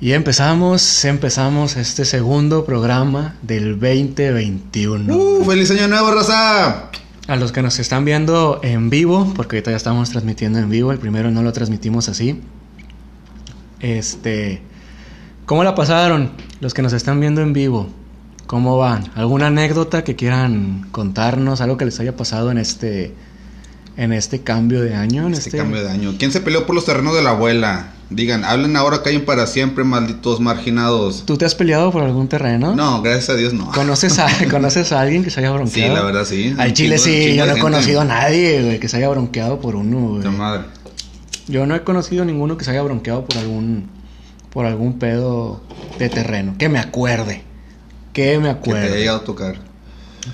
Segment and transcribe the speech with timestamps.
[0.00, 5.16] Y empezamos, empezamos este segundo programa del 2021.
[5.16, 5.44] ¡Uh!
[5.44, 6.90] ¡Feliz año nuevo, Rosa!
[7.28, 10.90] A los que nos están viendo en vivo, porque ahorita ya estamos transmitiendo en vivo,
[10.90, 12.42] el primero no lo transmitimos así.
[13.78, 14.62] Este,
[15.46, 17.88] ¿cómo la pasaron los que nos están viendo en vivo?
[18.48, 19.12] ¿Cómo van?
[19.14, 21.60] ¿Alguna anécdota que quieran contarnos?
[21.60, 23.14] ¿Algo que les haya pasado en este
[23.96, 25.26] en este cambio de año?
[25.26, 26.14] En este, este, cambio de año.
[26.18, 27.92] ¿Quién se peleó por los terrenos de la abuela?
[28.10, 31.24] Digan, hablen ahora, callen para siempre, malditos marginados.
[31.26, 32.74] ¿Tú te has peleado por algún terreno?
[32.74, 33.70] No, gracias a Dios no.
[33.72, 35.90] ¿Conoces a, ¿conoces a alguien que se haya bronqueado?
[35.90, 36.54] Sí, la verdad sí.
[36.58, 39.74] Al Chile sí, yo no he conocido a nadie, güey, que se haya bronqueado por
[39.76, 40.28] uno, güey.
[40.36, 40.64] madre.
[41.46, 43.88] Yo no he conocido a ninguno que se haya bronqueado por algún
[44.50, 45.60] por algún pedo
[45.98, 46.54] de terreno.
[46.58, 47.42] Que me acuerde.
[48.12, 48.82] Que me acuerde.
[48.82, 49.56] Que te haya llegado a tocar.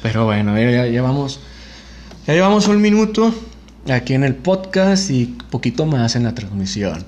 [0.03, 1.41] Pero bueno, ya llevamos
[2.27, 3.35] ya llevamos un minuto
[3.89, 7.05] aquí en el podcast y poquito más en la transmisión.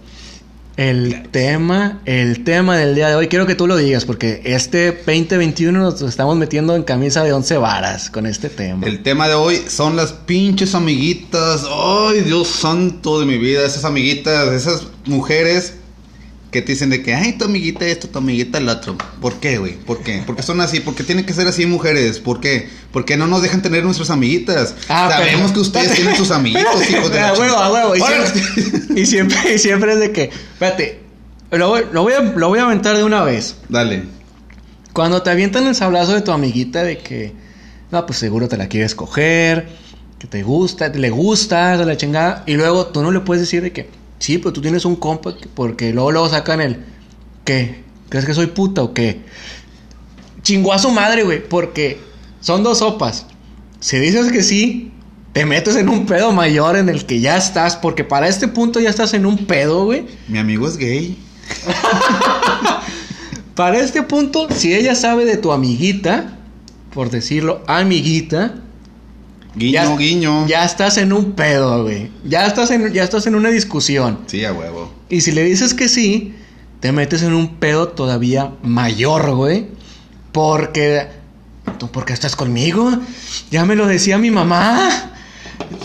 [0.77, 4.91] El tema, el tema del día de hoy, quiero que tú lo digas, porque este
[4.93, 8.87] 2021 nos estamos metiendo en camisa de once varas con este tema.
[8.87, 11.67] El tema de hoy son las pinches amiguitas.
[11.71, 15.75] Ay, Dios santo de mi vida, esas amiguitas, esas mujeres
[16.53, 18.99] que te dicen de que, ay, tu amiguita esto, tu amiguita el otro.
[19.23, 19.73] ¿Por qué, güey?
[19.73, 20.23] ¿Por qué?
[20.27, 22.21] Porque son así, porque tienen que ser así mujeres.
[22.21, 22.69] ¿Por qué?
[22.93, 24.75] Porque no nos dejan tener nuestras amiguitas.
[24.91, 27.95] Ah, Sabemos que ustedes tienen sus amiguitos, hijos de la huevo, a huevo.
[28.95, 31.01] Y siempre, y siempre, es de que, espérate,
[31.51, 33.57] lo voy, lo, voy a, lo voy a aventar de una vez.
[33.71, 34.03] Dale.
[34.93, 37.33] Cuando te avientan el sablazo de tu amiguita de que,
[37.91, 39.69] no, pues seguro te la quieres coger,
[40.19, 43.63] que te gusta, le gusta, de la chingada, y luego tú no le puedes decir
[43.63, 46.85] de que Sí, pero tú tienes un compa porque luego luego sacan el
[47.45, 47.83] ¿qué?
[48.09, 49.21] ¿Crees que soy puta o qué?
[50.43, 51.99] Chingó a su madre, güey, porque
[52.41, 53.27] son dos sopas.
[53.81, 54.93] Si dices que sí,
[55.33, 58.79] te metes en un pedo mayor en el que ya estás, porque para este punto
[58.79, 60.07] ya estás en un pedo, güey.
[60.29, 61.19] Mi amigo es gay.
[63.57, 66.39] para este punto, si ella sabe de tu amiguita,
[66.95, 68.62] por decirlo, amiguita,
[69.55, 70.47] Guiño, ya, guiño.
[70.47, 72.11] Ya estás en un pedo, güey.
[72.25, 74.21] Ya estás en, ya estás en una discusión.
[74.27, 74.93] Sí, a huevo.
[75.09, 76.35] Y si le dices que sí,
[76.81, 79.67] te metes en un pedo todavía mayor, güey.
[80.33, 81.07] Porque.
[81.79, 82.91] ¿Tú por qué estás conmigo?
[83.51, 85.13] Ya me lo decía mi mamá.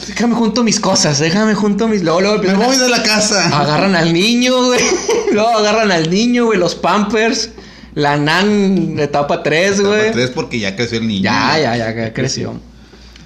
[0.08, 2.02] Déjame junto mis cosas, déjame junto mis.
[2.04, 3.48] Luego, luego, me voy de la casa.
[3.60, 4.80] Agarran al niño, güey.
[5.32, 7.52] Luego agarran al niño, güey, los pampers.
[7.94, 10.00] La nan etapa 3, güey.
[10.02, 11.24] Etapa 3 porque ya creció el niño.
[11.24, 12.60] Ya, ya, ya, ya creció.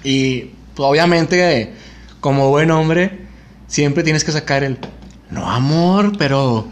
[0.04, 1.72] Y pues, obviamente,
[2.20, 3.26] como buen hombre,
[3.66, 4.78] siempre tienes que sacar el,
[5.30, 6.68] no amor, pero,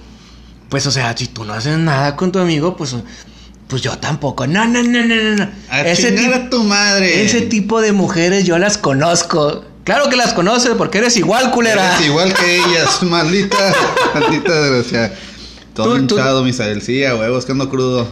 [0.69, 2.95] pues o sea, si tú no haces nada con tu amigo, pues,
[3.69, 4.47] pues yo tampoco.
[4.47, 5.51] No, no, no, no, no.
[5.71, 6.13] A ese
[6.51, 7.25] tu madre.
[7.25, 9.65] Ese tipo de mujeres yo las conozco.
[9.85, 11.97] Claro que las conoces porque eres igual, culera.
[11.97, 13.75] Eres igual que ellas, maldita,
[14.15, 15.15] maldita desgracia.
[15.75, 16.83] Todo hinchado, Misael.
[16.83, 18.07] Sí, a huevos, que ando crudo.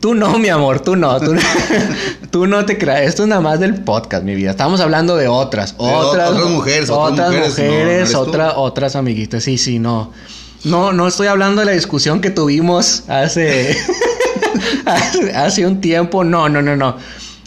[0.00, 1.18] Tú no, mi amor, tú no.
[2.30, 3.02] Tú, no te creas.
[3.02, 4.50] Esto es nada más del podcast, mi vida.
[4.50, 5.74] Estamos hablando de otras.
[5.76, 8.14] otras, otras mujeres, otras, mujeres.
[8.14, 9.42] otras amiguitas.
[9.44, 10.12] Sí, sí, no.
[10.64, 13.76] No, no estoy hablando de la discusión que tuvimos hace,
[15.34, 16.24] hace, un tiempo.
[16.24, 16.96] No, no, no, no.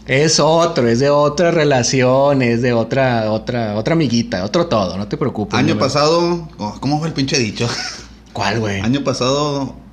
[0.06, 5.07] Es otro, es de otra relación, es de otra, otra, otra amiguita, otro todo, no
[5.07, 5.57] te preocupes.
[5.57, 7.69] Año pasado, oh, ¿cómo fue el pinche dicho?
[8.34, 8.82] ¿Cuál, güey?
[8.82, 9.84] Año pasado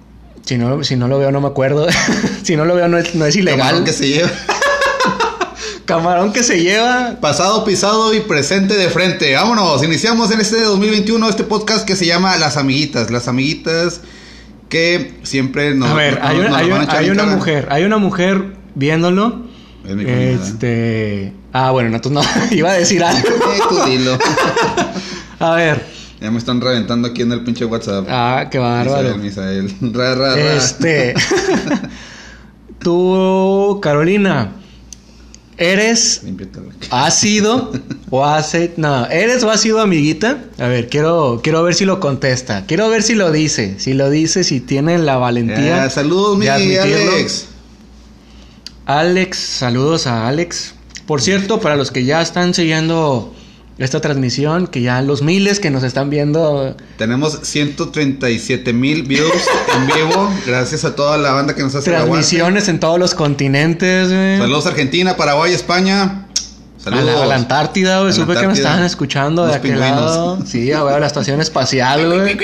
[0.44, 1.86] si no, si no lo veo, no me acuerdo.
[2.42, 3.60] si no lo veo, no es, no es ilegal.
[3.60, 4.30] Camarón que se lleva.
[5.84, 7.18] Camarón que se lleva.
[7.20, 9.34] Pasado, pisado y presente de frente.
[9.34, 9.82] Vámonos.
[9.84, 13.10] Iniciamos en este 2021 este podcast que se llama Las Amiguitas.
[13.10, 14.00] Las Amiguitas
[14.68, 15.90] que siempre nos.
[15.90, 16.40] A ver, hay,
[17.10, 17.68] una mujer.
[17.70, 19.46] Hay una mujer viéndolo.
[19.84, 21.32] este.
[21.52, 22.22] Ah, bueno, no, tú no.
[22.50, 23.22] Iba a decir algo.
[25.38, 25.99] a ver.
[26.20, 28.06] Ya me están reventando aquí en el pinche WhatsApp.
[28.10, 29.16] Ah, qué bárbaro.
[29.16, 31.14] Misael, Ra, Este.
[32.78, 34.52] Tú, Carolina,
[35.56, 36.22] ¿eres.
[36.90, 37.72] ¿Has sido
[38.10, 38.54] o has.
[38.76, 40.44] No, ¿eres o has sido amiguita?
[40.58, 42.64] A ver, quiero, quiero ver si lo contesta.
[42.66, 43.78] Quiero ver si lo dice.
[43.78, 45.88] Si lo dice, si tiene la valentía.
[45.90, 47.46] saludos, mi Alex.
[48.86, 50.74] Alex, saludos a Alex.
[51.06, 53.34] Por cierto, para los que ya están siguiendo
[53.80, 56.76] esta transmisión, que ya los miles que nos están viendo.
[56.98, 59.32] Tenemos 137 mil views
[59.74, 64.08] en vivo, gracias a toda la banda que nos hace Transmisiones en todos los continentes,
[64.12, 64.38] güey.
[64.38, 66.26] Saludos Argentina, Paraguay, España.
[66.76, 67.22] Saludos.
[67.22, 68.12] A la, Antártida, güey.
[68.12, 70.44] Supe que me estaban escuchando de aquel lado.
[70.44, 72.36] Sí, a ver, la estación espacial, güey.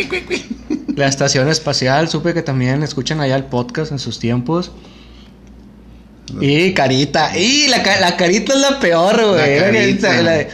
[0.97, 4.73] la estación espacial, supe que también escuchan allá el podcast en sus tiempos.
[6.41, 7.39] Y carita.
[7.39, 9.61] Y la, la carita es la peor, güey.
[9.61, 10.49] La carita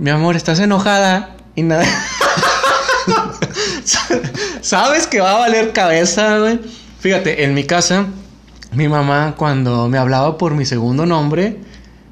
[0.00, 1.84] mi amor, estás enojada y nada.
[4.62, 6.58] Sabes que va a valer cabeza, güey.
[7.00, 8.06] Fíjate, en mi casa,
[8.72, 11.58] mi mamá cuando me hablaba por mi segundo nombre,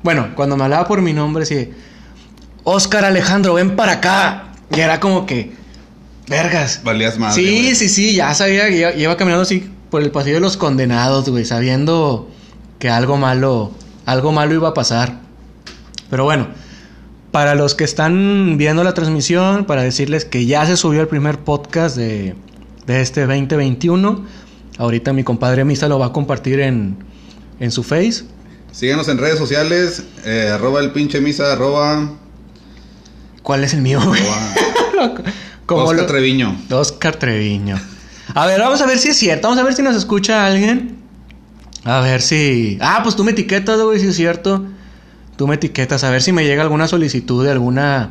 [0.03, 1.71] bueno, cuando me hablaba por mi nombre, sí,
[2.63, 4.53] Oscar Alejandro, ven para acá.
[4.71, 5.55] Y era como que,
[6.27, 6.83] vergas.
[6.85, 7.35] Valías más.
[7.35, 10.59] Sí, sí, sí, ya sabía que iba, iba caminando así por el pasillo de los
[10.59, 12.29] condenados, güey, sabiendo
[12.79, 13.73] que algo malo,
[14.05, 15.21] algo malo iba a pasar.
[16.11, 16.49] Pero bueno,
[17.33, 21.39] para los que están viendo la transmisión, para decirles que ya se subió el primer
[21.41, 22.35] podcast de,
[22.87, 24.25] de este 2021.
[24.79, 26.97] Ahorita mi compadre Misa lo va a compartir en,
[27.61, 28.25] en su face.
[28.73, 32.13] Síguenos en redes sociales, eh, arroba el pinche misa, arroba,
[33.43, 33.99] ¿Cuál es el mío,
[35.67, 36.57] Como Oscar lo- Treviño.
[36.71, 37.79] Oscar Treviño.
[38.35, 39.49] A ver, vamos a ver si es cierto.
[39.49, 40.97] Vamos a ver si nos escucha alguien.
[41.85, 42.79] A ver si.
[42.81, 44.65] Ah, pues tú me etiquetas, güey, si es cierto.
[45.39, 46.05] Tú me etiquetas.
[46.05, 48.11] A ver si me llega alguna solicitud de alguna.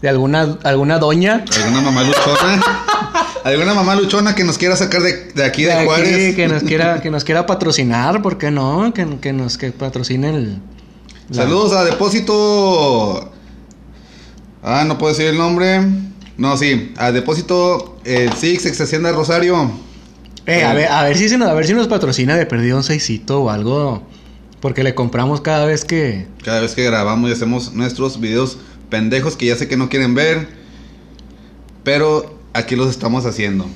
[0.00, 1.44] De alguna, alguna doña.
[1.62, 2.62] ¿Alguna mamá luchona?
[3.44, 6.34] ¿Alguna mamá luchona que nos quiera sacar de, de aquí de, de aquí, Juárez?
[6.36, 8.92] que nos quiera, que nos quiera patrocinar, ¿por qué no?
[8.94, 10.52] Que, que nos que patrocine el.
[11.30, 13.30] la- Saludos a Depósito.
[14.62, 15.80] Ah, no puedo decir el nombre.
[16.36, 19.70] No, sí, a Depósito eh, Six, ex Hacienda Rosario.
[20.44, 22.76] Eh, a ver, a ver si se nos, a ver si nos patrocina de perdido
[22.76, 24.02] un seisito o algo.
[24.60, 26.26] Porque le compramos cada vez que.
[26.44, 28.58] Cada vez que grabamos y hacemos nuestros videos
[28.90, 30.48] pendejos que ya sé que no quieren ver.
[31.84, 33.66] Pero aquí los estamos haciendo.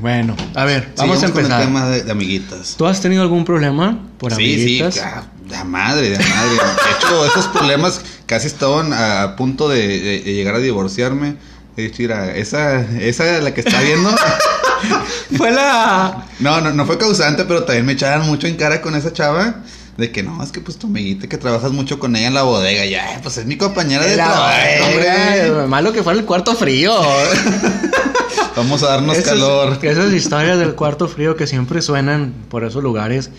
[0.00, 1.60] Bueno, a ver, vamos a con empezar.
[1.60, 2.74] el tema de, de amiguitas.
[2.78, 4.94] ¿Tú has tenido algún problema por sí, amiguitas?
[4.94, 6.50] sí, ca- de madre, de madre.
[6.54, 11.36] De hecho, esos problemas casi estaban a, punto de, de- de llegar a divorciarme.
[11.76, 14.10] He dicho, mira, esa, esa la que está viendo.
[15.36, 16.26] Fue la.
[16.40, 19.56] No, no, no fue causante, pero también me echaban mucho en cara con esa chava.
[20.00, 22.42] De que no, es que pues tu amiguita que trabajas mucho con ella en la
[22.42, 22.86] bodega.
[22.86, 25.66] Ya, pues es mi compañera de la trabajo, hombre.
[25.68, 26.94] Malo que fuera el cuarto frío.
[28.56, 29.78] Vamos a darnos calor.
[29.82, 33.30] Esas historias del cuarto frío que siempre suenan por esos lugares.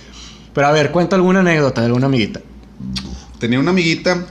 [0.54, 2.42] Pero a ver, cuenta alguna anécdota de alguna amiguita.
[3.40, 4.24] Tenía una amiguita,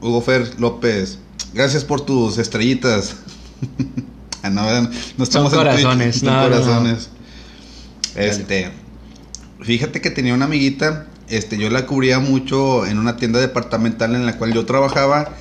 [0.00, 1.18] Hugo Fer López.
[1.54, 3.16] Gracias por tus estrellitas.
[4.40, 6.48] Ah, no, no estamos Son en Twitch, corazones, son no, no, no.
[6.48, 7.08] corazones.
[8.14, 8.70] Este,
[9.60, 14.26] fíjate que tenía una amiguita, este, yo la cubría mucho en una tienda departamental en
[14.26, 15.34] la cual yo trabajaba,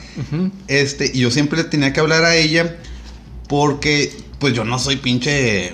[0.68, 2.78] este, y yo siempre le tenía que hablar a ella
[3.48, 5.74] porque, pues yo no soy pinche,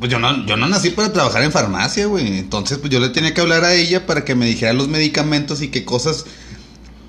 [0.00, 3.08] pues yo no, yo no nací para trabajar en farmacia, güey, entonces pues yo le
[3.10, 6.24] tenía que hablar a ella para que me dijera los medicamentos y qué cosas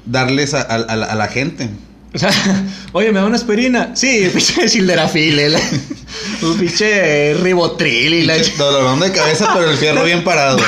[0.06, 1.70] darles a, a- a la, a la gente.
[2.14, 2.32] O sea,
[2.94, 3.92] oye, ¿me da una aspirina?
[3.96, 5.56] Sí, pinche sildenafil, el-
[6.44, 8.36] un pinche ribotril y la...
[8.58, 10.58] Dolorón de cabeza, pero el fierro bien parado.
[10.58, 10.64] ¿no?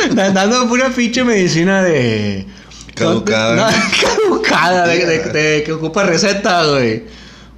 [0.14, 2.46] Dando pura pinche medicina de...
[2.94, 3.70] Caducada.
[4.00, 7.04] Caducada, de, de- de- que ocupa receta, güey.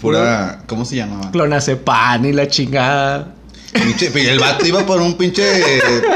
[0.00, 1.30] Pura, ¿cómo se llamaba?
[1.30, 3.34] Clonazepam y la chingada.
[3.72, 5.44] Pinche- el vato iba por un pinche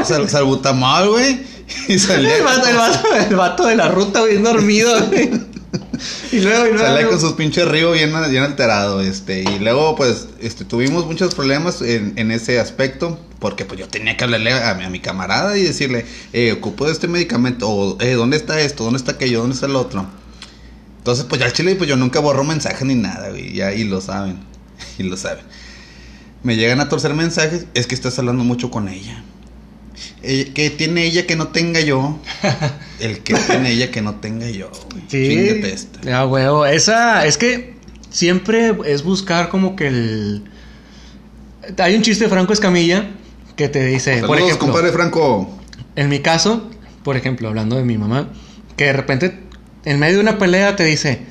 [0.03, 1.41] sal- salbutamol, güey.
[1.87, 5.29] Y salía, El vato, el vato- el vato de la ruta bien dormido, güey.
[6.33, 6.83] Y luego, y luego.
[6.83, 9.43] salía con sus pinches ríos bien, bien alterado, este.
[9.43, 13.19] Y luego, pues, este, tuvimos muchos problemas en, en ese aspecto.
[13.37, 16.85] Porque pues yo tenía que hablarle a mi, a mi camarada y decirle, eh, ocupo
[16.85, 18.85] de este medicamento, o eh, ¿dónde está esto?
[18.85, 19.41] ¿Dónde está aquello?
[19.41, 20.07] ¿Dónde está el otro?
[20.99, 23.53] Entonces, pues ya al chile, pues yo nunca borro mensajes ni nada, güey.
[23.53, 24.39] Ya, y lo saben.
[24.97, 25.43] Y lo saben.
[26.41, 29.23] Me llegan a torcer mensajes, es que estás hablando mucho con ella.
[30.21, 32.19] Eh, ¿Qué tiene ella que no tenga yo?
[32.99, 35.03] El que tiene ella que no tenga yo, güey.
[35.07, 35.61] Sí.
[36.03, 36.65] Huevo.
[36.65, 37.75] Esa, es que
[38.09, 40.43] siempre es buscar como que el.
[41.77, 43.11] Hay un chiste de Franco Escamilla
[43.55, 45.59] que te dice, por ejemplo, compadre Franco.
[45.95, 46.69] en mi caso,
[47.03, 48.29] por ejemplo, hablando de mi mamá,
[48.75, 49.39] que de repente
[49.85, 51.21] en medio de una pelea te dice,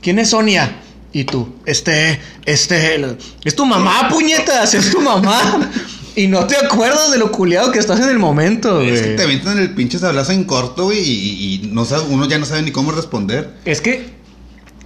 [0.00, 0.80] ¿quién es Sonia?
[1.12, 5.70] Y tú, este, este, es tu mamá, puñetas, es tu mamá.
[6.16, 9.16] Y no te acuerdas de lo culiado que estás en el momento, Es que güey.
[9.16, 12.38] te avientan el pinche sablazo en corto, güey, y, y- y no sabe, uno ya
[12.38, 13.50] no sabe ni cómo responder.
[13.66, 14.08] Es que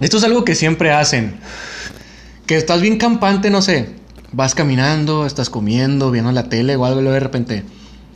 [0.01, 1.39] esto es algo que siempre hacen.
[2.45, 3.89] Que estás bien campante, no sé.
[4.33, 7.63] Vas caminando, estás comiendo, viendo la tele o algo y luego de repente.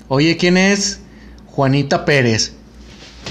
[0.10, 1.00] Oye, ¿quién es?
[1.48, 2.51] Juanita Pérez.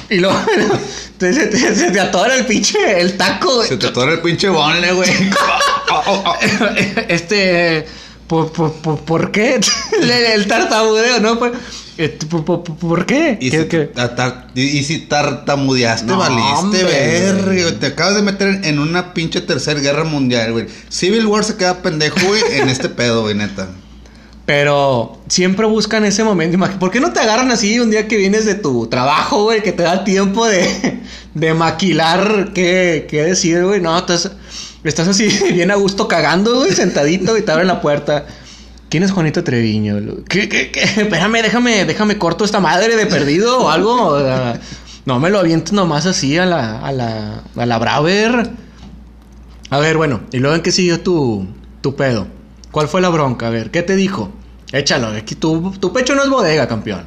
[0.08, 0.36] Y luego
[1.20, 3.56] se, te, se te atora el pinche, el taco.
[3.56, 3.68] güey.
[3.68, 5.10] Se te atora el pinche bonle, güey.
[7.08, 7.86] Este,
[8.26, 9.60] ¿por, por, por, por qué?
[10.34, 11.38] el, tartamudeo, ¿no?
[11.38, 11.52] Pues,
[11.98, 13.38] eh, ¿por, por, por qué?
[13.40, 13.90] Y, ¿Qué- si, qué?
[14.54, 17.78] y- y si tartamudeaste, No, valiste, verga.
[17.78, 20.66] Te acabas de meter en una pinche tercera guerra mundial, güey.
[20.88, 23.68] Civil War se queda pendejo, güey, en este pedo, güey, neta.
[24.46, 26.58] Pero siempre buscan ese momento.
[26.78, 29.62] ¿Por qué no te agarran así un día que vienes de tu trabajo, güey?
[29.62, 31.00] Que te da tiempo de,
[31.34, 33.80] de maquilar qué, qué decir, güey.
[33.80, 34.32] No, estás,
[34.84, 38.26] estás así bien a gusto cagando, güey, sentadito y te abren la puerta.
[38.90, 40.24] ¿Quién es Juanito Treviño?
[40.28, 40.82] ¿Qué, qué, qué?
[41.00, 44.08] Espérame, déjame, déjame corto esta madre de perdido o algo.
[44.08, 44.60] O sea,
[45.06, 48.50] no me lo avientes nomás así a la, a la, a la Braver.
[49.70, 51.46] A ver, bueno, ¿y luego en qué siguió tu,
[51.80, 52.26] tu pedo?
[52.74, 53.46] ¿Cuál fue la bronca?
[53.46, 54.32] A ver, ¿qué te dijo?
[54.72, 57.04] Échalo, aquí tu, tu pecho no es bodega, campeón.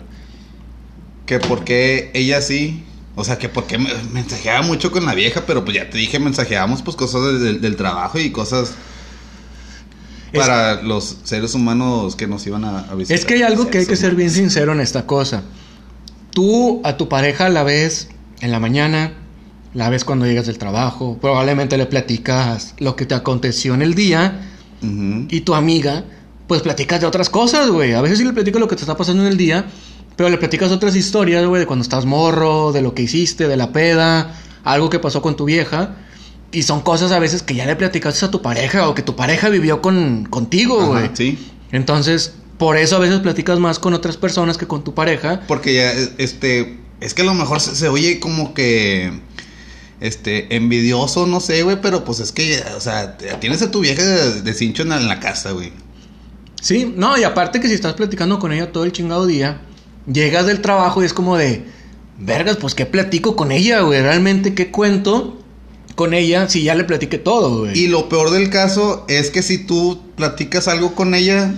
[1.25, 2.85] Que porque ella sí.
[3.17, 6.19] O sea, que porque me mensajeaba mucho con la vieja, pero pues ya te dije,
[6.19, 8.75] mensajeábamos pues cosas del, del- trabajo y cosas
[10.31, 13.19] Es- para los seres humanos que nos iban a, a visitar.
[13.19, 15.43] Es que hay algo que hay que ser bien sincero en esta cosa.
[16.31, 18.07] Tú a tu pareja la ves
[18.39, 19.15] en la mañana,
[19.73, 23.95] la ves cuando llegas del trabajo, probablemente le platicas lo que te aconteció en el
[23.95, 26.03] día Y tu amiga,
[26.47, 27.93] pues platicas de otras cosas, güey.
[27.93, 29.65] A veces sí le platicas lo que te está pasando en el día,
[30.15, 33.57] pero le platicas otras historias, güey, de cuando estás morro, de lo que hiciste, de
[33.57, 35.95] la peda, algo que pasó con tu vieja.
[36.51, 39.15] Y son cosas a veces que ya le platicaste a tu pareja o que tu
[39.15, 41.09] pareja vivió con, contigo, Ajá, güey.
[41.13, 41.37] sí.
[41.71, 45.41] Entonces, por eso a veces platicas más con otras personas que con tu pareja.
[45.47, 49.11] Porque ya, este, es que a lo mejor se, se oye como que,
[50.01, 54.03] este, envidioso, no sé, güey, pero pues es que, o sea, tienes a tu vieja
[54.03, 55.71] de, de cincho en la, en la casa, güey.
[56.61, 59.61] Sí, no, y aparte que si estás platicando con ella todo el chingado día,
[60.11, 61.65] llegas del trabajo y es como de,
[62.19, 65.39] vergas, pues qué platico con ella, güey, realmente qué cuento
[65.95, 67.77] con ella si ya le platiqué todo, güey.
[67.77, 71.53] Y lo peor del caso es que si tú platicas algo con ella,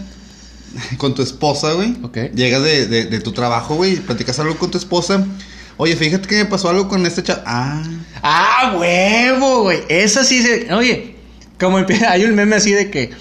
[0.97, 1.95] con tu esposa, güey,
[2.35, 5.25] llegas de, de- de tu trabajo, güey, platicas algo con tu esposa,
[5.79, 7.41] oye, fíjate que me pasó algo con este chavo.
[7.45, 7.81] Ah,
[8.21, 9.79] Ah, huevo, güey.
[9.89, 10.71] Esa sí se.
[10.73, 11.15] Oye,
[11.59, 13.11] como empieza, hay un meme así de que.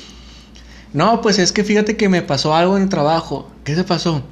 [0.93, 3.51] No, pues es que fíjate que me pasó algo en el trabajo.
[3.65, 4.23] ¿Qué se pasó?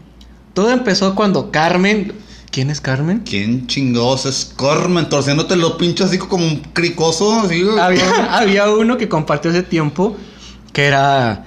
[0.54, 2.12] Todo empezó cuando Carmen.
[2.50, 3.22] ¿Quién es Carmen?
[3.28, 5.08] ¿quién chingados es Carmen?
[5.10, 10.16] Torciéndote los pinchos así como un cricoso, así, había, había uno que compartió hace tiempo
[10.72, 11.44] que era,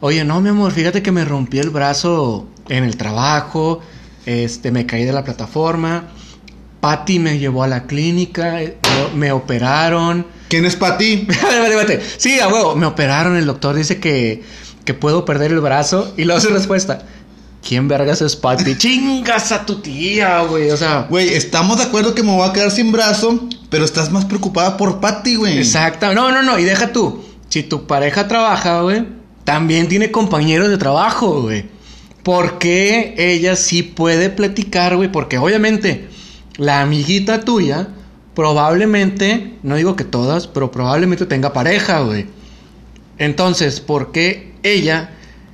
[0.00, 3.80] oye, no, mi amor, fíjate que me rompí el brazo en el trabajo,
[4.26, 6.08] este, me caí de la plataforma,
[6.80, 8.58] Patty me llevó a la clínica,
[9.14, 10.26] me operaron.
[10.48, 12.00] ¿Quién es vale, vale.
[12.16, 14.42] Sí, a huevo, me operaron, el doctor dice que,
[14.84, 17.04] que puedo perder el brazo y luego su respuesta.
[17.66, 18.74] ¿Quién vergas es Patty?
[18.78, 20.70] Chingas a tu tía, güey.
[20.70, 24.10] O sea, Güey, estamos de acuerdo que me voy a quedar sin brazo, pero estás
[24.10, 25.58] más preocupada por Patty, güey.
[25.58, 26.12] Exacto.
[26.14, 26.58] No, no, no.
[26.58, 27.22] Y deja tú.
[27.48, 29.06] Si tu pareja trabaja, güey,
[29.44, 31.66] también tiene compañeros de trabajo, güey.
[32.22, 35.10] ¿Por qué ella sí puede platicar, güey?
[35.10, 36.08] Porque obviamente
[36.56, 37.88] la amiguita tuya
[38.34, 42.26] probablemente, no digo que todas, pero probablemente tenga pareja, güey.
[43.18, 45.10] Entonces, ¿por qué ella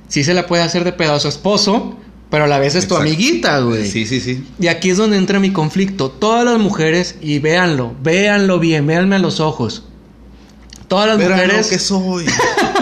[0.07, 1.97] sí se la puede hacer de pedo a su esposo,
[2.29, 3.89] pero a la vez es tu amiguita, güey?
[3.89, 4.45] Sí, sí, sí.
[4.59, 6.09] Y aquí es donde entra mi conflicto.
[6.11, 9.83] Todas las mujeres, y véanlo, véanlo bien, véanme a los ojos.
[10.87, 12.25] Todas las Verán lo mujeres, que soy.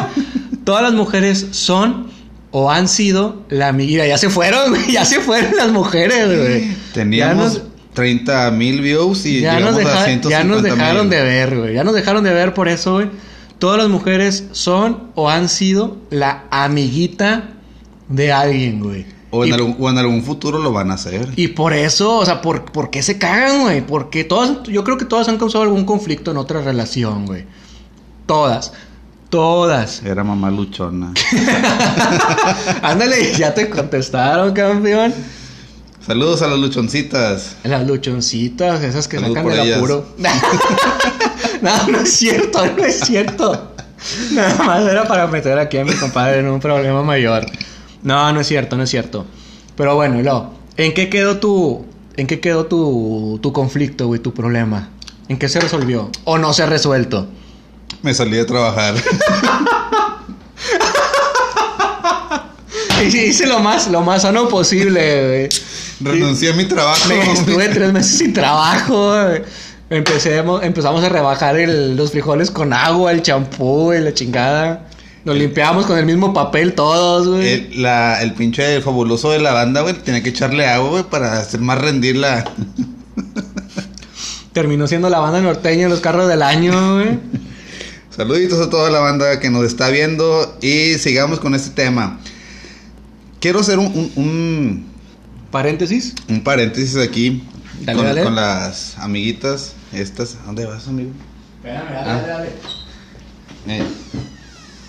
[0.65, 2.07] todas las mujeres son
[2.51, 4.05] o han sido la amiguita.
[4.05, 6.75] Ya se fueron, güey, ya se fueron las mujeres, güey.
[6.93, 10.61] Teníamos Ya nos- 30 mil views y ya nos, llegamos a deja- 150 ya nos
[10.61, 11.73] dejaron de ver, güey.
[11.73, 13.09] Ya nos dejaron de ver por eso, güey.
[13.57, 17.49] Todas las mujeres son o han sido la amiguita
[18.09, 19.05] de alguien, güey.
[19.31, 21.29] O en, Y- algún, o en algún futuro lo van a hacer.
[21.35, 23.81] Y por eso, o sea, ¿por, por qué se cagan, güey?
[23.85, 27.45] Porque todas, yo creo que todas han causado algún conflicto en otra relación, güey.
[28.25, 28.71] Todas.
[29.29, 30.03] Todas.
[30.05, 31.13] Era mamá luchona.
[32.81, 35.13] Ándale, ya te contestaron, campeón.
[36.05, 37.55] Saludos a las luchoncitas.
[37.63, 39.77] Las luchoncitas, esas que sacan del ellas.
[39.77, 40.05] apuro.
[41.61, 43.71] no, no es cierto, no es cierto.
[44.31, 47.47] Nada más era para meter aquí a mi compadre en un problema mayor.
[48.03, 49.25] No, no es cierto, no es cierto.
[49.75, 51.85] Pero bueno, luego, ¿en qué quedó tu,
[52.17, 54.89] en qué quedó tu, tu conflicto, güey, tu problema?
[55.27, 56.11] ¿En qué se resolvió?
[56.23, 57.27] ¿O no se ha resuelto?
[58.03, 58.93] Me salí de trabajar.
[63.01, 65.49] Y hice lo más, lo más sano posible, güey.
[66.01, 67.07] Renuncié a mi trabajo.
[67.09, 69.13] Me estuve tres meses sin trabajo.
[69.89, 74.87] Empecemos, empezamos a rebajar el- los frijoles con agua, el champú y la chingada.
[75.23, 77.47] Nos limpiamos con el mismo papel todos, güey.
[77.71, 81.39] El, la- el pinche fabuloso de la banda, güey, tenía que echarle agua, güey, para
[81.39, 82.45] hacer más rendir la...
[84.53, 87.19] Terminó siendo la banda norteña en los carros del año, güey.
[88.15, 92.19] Saluditos a toda la banda que nos está viendo y sigamos con este tema.
[93.41, 94.94] Quiero hacer un, un, un-
[95.55, 96.13] Paréntesis.
[96.27, 97.41] un paréntesis aquí
[97.85, 98.23] Dale, con, dale.
[98.23, 100.35] con las amiguitas estas.
[100.35, 101.11] ¿A ¿Dónde vas, amigo?
[101.63, 102.23] Espérame, dale, Ah.
[102.27, 102.49] dale.
[103.67, 103.83] Eh,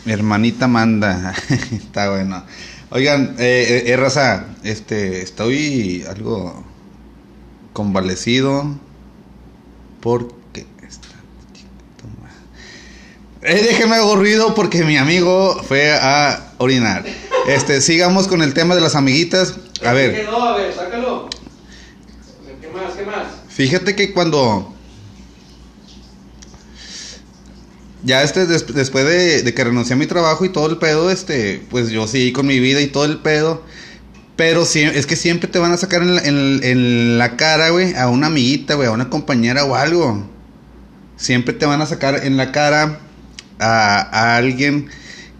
[0.04, 1.32] mi hermanita manda.
[1.72, 2.42] Está bueno.
[2.90, 6.64] Oigan, eh, eh, eh, raza, este, estoy algo
[7.72, 8.76] convalecido
[10.00, 10.66] porque.
[13.42, 17.04] Eh, déjeme hago ruido porque mi amigo fue a orinar.
[17.46, 19.54] Este, sigamos con el tema de las amiguitas.
[19.84, 20.42] A ver, quedó?
[20.42, 21.28] A ver, sácalo.
[22.60, 22.92] ¿Qué más?
[22.94, 23.26] ¿Qué más?
[23.48, 24.72] fíjate que cuando.
[28.02, 31.10] Ya este, des- después de, de que renuncié a mi trabajo y todo el pedo,
[31.10, 33.64] este, pues yo seguí con mi vida y todo el pedo.
[34.36, 37.70] Pero sí, es que siempre te van a sacar en la, en- en la cara,
[37.70, 40.24] güey, a una amiguita, güey, a una compañera o algo.
[41.16, 43.00] Siempre te van a sacar en la cara
[43.58, 44.88] a, a alguien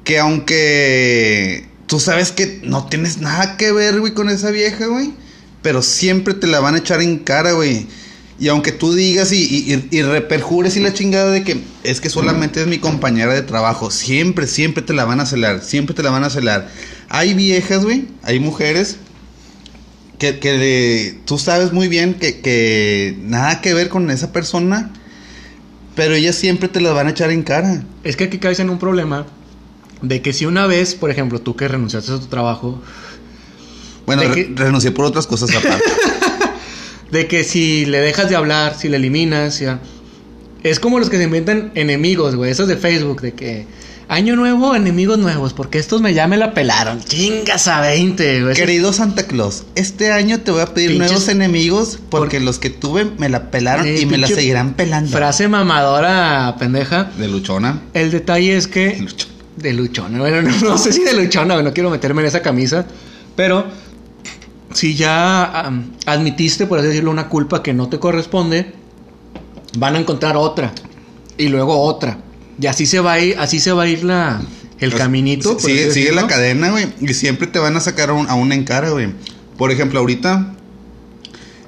[0.03, 5.13] que aunque tú sabes que no tienes nada que ver, güey, con esa vieja, güey.
[5.63, 7.87] Pero siempre te la van a echar en cara, güey.
[8.39, 12.11] Y aunque tú digas y, y, y- reperjures y la chingada de que es que
[12.11, 16.03] solamente es mi compañera de trabajo, siempre, siempre te la van a celar, siempre te
[16.03, 16.69] la van a celar.
[17.09, 18.97] Hay viejas, güey, hay mujeres
[20.19, 24.93] que, que tú sabes muy bien que, que nada que ver con esa persona,
[25.95, 27.85] pero ellas siempre te la van a echar en cara.
[28.05, 29.27] Es que aquí caes en un problema
[30.03, 32.81] de que si una vez, por ejemplo, tú que renunciaste a tu trabajo,
[34.07, 34.53] Bueno, ¿De re- qué?
[34.55, 35.83] renuncié por otras cosas aparte.
[37.11, 39.81] de que si le dejas de hablar, si le eliminas, ya.
[40.63, 42.51] Es como los que se inventan enemigos, güey.
[42.51, 43.67] Esos de Facebook, de que
[44.09, 47.01] año nuevo, enemigos nuevos, porque estos me ya me la pelaron.
[47.03, 48.55] Chingas a 20, güey.
[48.55, 52.71] Querido Santa Claus, este año te voy a pedir Pinches- nuevos enemigos porque los que
[52.71, 55.11] tuve me la pelaron Eh, y me la seguirán pelando.
[55.11, 57.11] Frase mamadora, pendeja.
[57.19, 57.83] De luchona.
[57.95, 58.97] El detalle es que.
[59.01, 59.33] Luchona.
[59.57, 60.19] De luchona.
[60.19, 62.87] Bueno, no, no sé si de luchona, no quiero meterme en esa camisa.
[63.35, 63.67] Pero
[64.73, 65.71] si ya
[66.07, 68.73] admitiste, por así decirlo, una culpa que no te corresponde,
[69.79, 70.73] van a encontrar otra.
[71.39, 72.19] Y luego otra.
[72.61, 74.41] Y así se va a ir, así se va a ir la,
[74.79, 75.59] el Pues, caminito.
[75.59, 76.87] Sigue, la cadena, güey.
[77.01, 79.09] Y siempre te van a sacar a, un- a una en cara, güey.
[79.59, 80.55] Por ejemplo, ahorita,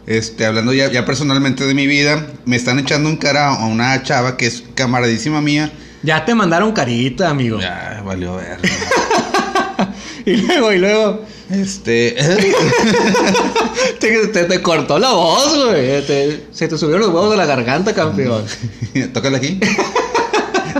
[0.07, 4.03] este, hablando ya, ya personalmente de mi vida, me están echando en cara a una
[4.03, 5.71] chava que es camaradísima mía.
[6.03, 7.59] Ya te mandaron carita, amigo.
[7.61, 8.59] Ya, valió ver.
[10.27, 11.23] Y luego, y luego.
[11.49, 12.15] Este.
[13.99, 16.03] Te, te- te cortó la voz, güey.
[16.53, 18.45] Se te subieron los huevos de la garganta, campeón.
[19.15, 19.59] Tócale aquí.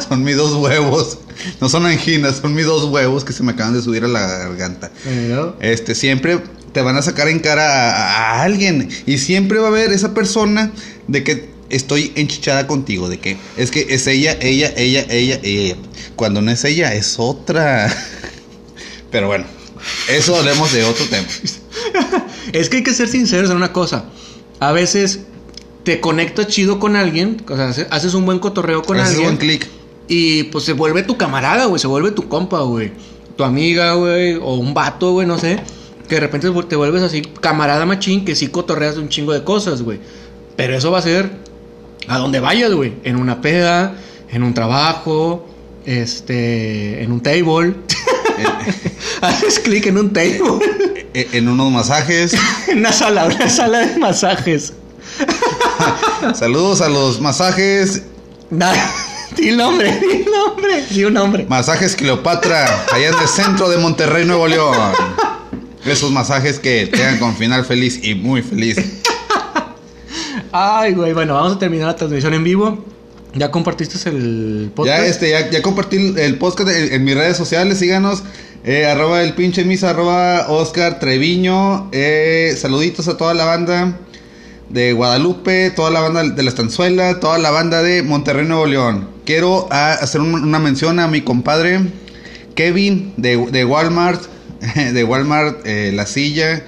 [0.07, 1.19] son mis dos huevos.
[1.61, 4.21] No son anginas, son mis dos huevos que se me acaban de subir a la
[4.21, 4.91] garganta.
[5.31, 5.55] ¿No?
[5.61, 6.41] Este, siempre
[6.73, 8.89] te van a sacar en cara a, a alguien.
[9.07, 10.73] Y siempre va a haber esa persona
[11.07, 13.09] de que estoy enchichada contigo.
[13.09, 15.77] De que es que es ella, ella, ella, ella, ella.
[16.17, 17.93] Cuando no es ella, es otra.
[19.11, 19.45] Pero bueno,
[20.09, 21.27] eso hablemos de otro tema.
[22.53, 24.07] Es que hay que ser sinceros en una cosa.
[24.59, 25.21] A veces
[25.85, 29.27] te conectas chido con alguien, o sea, hace- haces un buen cotorreo con Haces alguien.
[29.27, 29.69] buen clic.
[30.09, 32.93] Y pues se vuelve tu camarada, güey, se vuelve tu compa, güey.
[33.37, 35.61] Tu amiga, güey, o un vato, güey, no sé.
[36.09, 39.83] Que de repente te vuelves así camarada machín que sí cotorreas un chingo de cosas,
[39.83, 40.01] güey.
[40.57, 41.31] Pero eso va a ser
[42.09, 42.95] a donde vayas, güey.
[43.05, 43.95] En una peda,
[44.31, 45.47] en un trabajo,
[45.87, 47.75] este, en un table.
[49.21, 50.39] Haces clic en un table.
[51.15, 52.35] E- En unos masajes.
[52.69, 54.73] en una sala, una sala de masajes.
[56.35, 58.03] Saludos a los masajes.
[58.51, 58.91] Nada.
[59.37, 60.85] Di el nombre, di el nombre.
[60.91, 61.47] Di un nombre.
[61.49, 64.75] Masajes Cleopatra, allá en el centro de Monterrey, Nuevo León.
[65.85, 68.77] Esos masajes que te hagan con final feliz y muy feliz.
[70.53, 72.85] Ay, güey, bueno, vamos a terminar la transmisión en vivo.
[73.35, 74.99] ¿Ya compartiste el podcast?
[74.99, 78.23] Ya, este, ya, ya compartí el podcast en, en mis redes sociales, síganos.
[78.65, 81.89] eh, arroba el pinche misa, arroba Oscar Treviño.
[81.93, 83.99] eh, saluditos a toda la banda
[84.71, 89.09] de Guadalupe, toda la banda de la Estanzuela, toda la banda de Monterrey, Nuevo León.
[89.27, 91.81] Quiero ah, hacer un- una mención a mi compadre
[92.55, 94.23] Kevin de, de Walmart,
[94.93, 96.65] de Walmart eh, La Silla.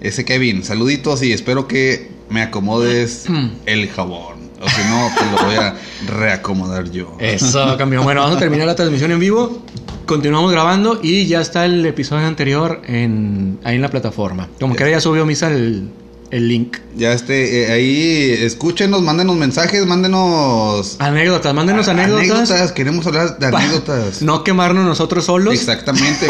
[0.00, 3.26] Ese Kevin, saluditos y espero que me acomodes
[3.66, 4.40] el jabón.
[4.62, 5.74] O si no, te lo voy a
[6.06, 7.16] reacomodar yo.
[7.18, 8.04] Eso, campeón.
[8.04, 9.62] Bueno, vamos a terminar la transmisión en vivo.
[10.04, 14.48] Continuamos grabando y ya está el episodio anterior en, ahí en la plataforma.
[14.60, 15.88] Como que ya subió Misa el,
[16.30, 16.76] el link.
[16.94, 22.72] Ya este, eh, ahí escúchenos, mándenos mensajes, mándenos Anécdotas, mándenos a- anécdotas.
[22.72, 24.20] Queremos hablar de anécdotas.
[24.22, 25.54] No quemarnos nosotros solos.
[25.54, 26.26] Exactamente.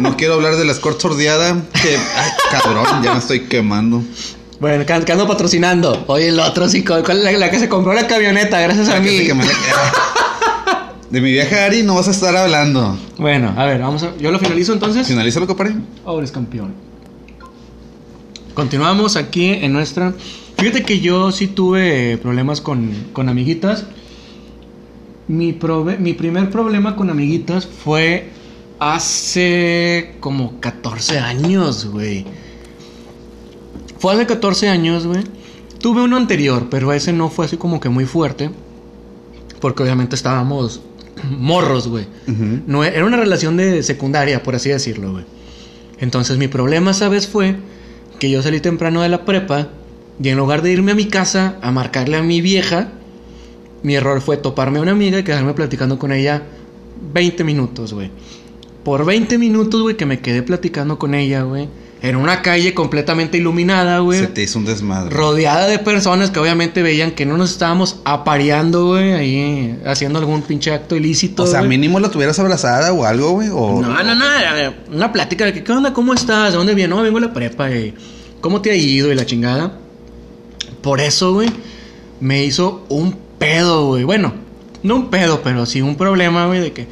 [0.00, 1.54] No quiero hablar de la escort sordeada.
[1.80, 4.02] Que, ay, cabrón, ya me estoy quemando.
[4.60, 6.04] Bueno, que, que ando patrocinando.
[6.08, 9.00] Oye, el otro sí, ¿cuál es la, la que se compró la camioneta, gracias a
[9.00, 9.28] mí.
[9.34, 9.44] me-
[11.10, 12.98] De mi viaje Ari no vas a estar hablando.
[13.16, 14.14] Bueno, a ver, vamos a.
[14.18, 15.06] Yo lo finalizo entonces.
[15.06, 15.74] Finaliza lo que paré.
[16.04, 16.74] Ahora es campeón.
[18.54, 20.12] Continuamos aquí en nuestra.
[20.58, 23.84] Fíjate que yo sí tuve problemas con, con amiguitas.
[25.28, 28.30] Mi, probe- mi primer problema con amiguitas fue
[28.78, 32.26] hace como 14 años, güey.
[33.98, 35.24] Fue hace 14 años, güey.
[35.80, 38.50] Tuve uno anterior, pero ese no fue así como que muy fuerte.
[39.60, 40.80] Porque obviamente estábamos
[41.30, 42.06] morros, güey.
[42.66, 45.24] No, era una relación de secundaria, por así decirlo, güey.
[46.00, 47.26] Entonces mi problema, ¿sabes?
[47.26, 47.56] Fue
[48.18, 49.68] que yo salí temprano de la prepa
[50.22, 52.88] y en lugar de irme a mi casa a marcarle a mi vieja,
[53.82, 56.42] mi error fue toparme a una amiga y quedarme platicando con ella
[57.12, 58.10] 20 minutos, güey.
[58.84, 61.68] Por 20 minutos, güey, que me quedé platicando con ella, güey.
[62.00, 64.20] En una calle completamente iluminada, güey.
[64.20, 65.10] Se te hizo un desmadre.
[65.14, 70.42] Rodeada de personas que obviamente veían que no nos estábamos apareando, güey, ahí haciendo algún
[70.42, 71.42] pinche acto ilícito.
[71.42, 71.70] O sea, güey.
[71.70, 73.48] mínimo la tuvieras abrazada o algo, güey.
[73.48, 73.82] O...
[73.82, 74.24] No, no, no,
[74.92, 75.92] una plática de que, ¿qué onda?
[75.92, 76.52] ¿Cómo estás?
[76.52, 76.96] ¿De dónde vienes?
[76.96, 77.94] No, vengo de la prepa, y
[78.40, 79.10] ¿Cómo te ha ido?
[79.10, 79.72] Y la chingada.
[80.82, 81.50] Por eso, güey,
[82.20, 84.04] me hizo un pedo, güey.
[84.04, 84.34] Bueno,
[84.84, 86.86] no un pedo, pero sí un problema, güey, de que...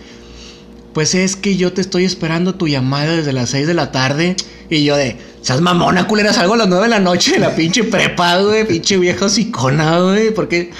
[0.93, 4.35] Pues es que yo te estoy esperando tu llamada desde las 6 de la tarde.
[4.69, 7.55] Y yo de, seas mamona, culera, salgo a las 9 de la noche de la
[7.55, 8.67] pinche prepa, güey.
[8.67, 10.33] Pinche vieja sicona, güey.
[10.35, 10.71] Porque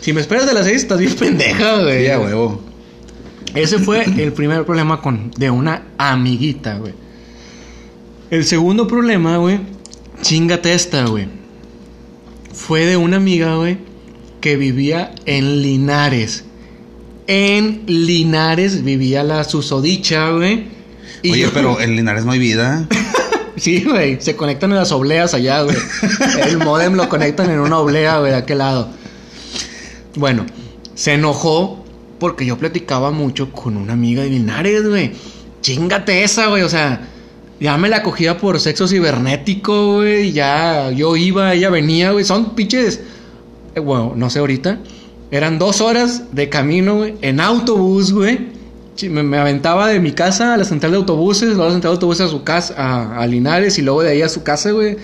[0.00, 2.04] si me esperas de las 6 estás bien pendeja, güey.
[2.04, 2.62] Sí, a huevo.
[3.54, 6.94] Ese fue el primer problema con de una amiguita, güey.
[8.30, 9.60] El segundo problema, güey,
[10.22, 11.26] chingate esta, güey.
[12.54, 13.76] Fue de una amiga, güey,
[14.40, 16.44] que vivía en Linares.
[17.26, 20.64] En Linares vivía la susodicha, güey.
[21.24, 22.88] Oye, yo- pero en Linares no hay vida.
[23.56, 25.76] Sí, güey, se conectan en las obleas allá, güey.
[26.48, 28.88] El modem lo conectan en una oblea, güey, de aquel lado.
[30.16, 30.46] Bueno,
[30.94, 31.84] se enojó
[32.18, 35.12] porque yo platicaba mucho con una amiga de Linares, güey.
[35.60, 37.08] Chingate esa, güey, o sea,
[37.60, 40.32] ya me la cogía por sexo cibernético, güey.
[40.32, 42.24] Ya yo iba, ella venía, güey.
[42.24, 43.00] Son pinches.
[43.74, 44.80] eh, bueno, no sé ahorita.
[45.30, 48.61] Eran dos horas de camino, güey, en autobús, güey.
[49.08, 51.92] Me, me aventaba de mi casa a la central de autobuses, luego a la central
[51.92, 54.70] de autobuses a su casa, a, a Linares y luego de ahí a su casa,
[54.72, 54.96] güey.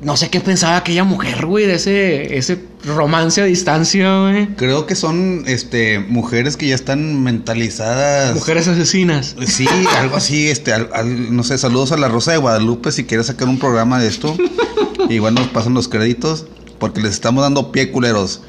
[0.00, 4.48] No sé qué pensaba aquella mujer, güey, de ese, ese romance a distancia, güey.
[4.56, 8.34] Creo que son este mujeres que ya están mentalizadas.
[8.34, 9.34] Mujeres asesinas.
[9.46, 9.66] Sí,
[9.98, 13.26] algo así, este, al- al- no sé, saludos a la Rosa de Guadalupe si quieres
[13.28, 14.36] sacar un programa de esto.
[15.08, 16.46] Igual nos pasan los créditos
[16.78, 18.42] porque les estamos dando pie culeros.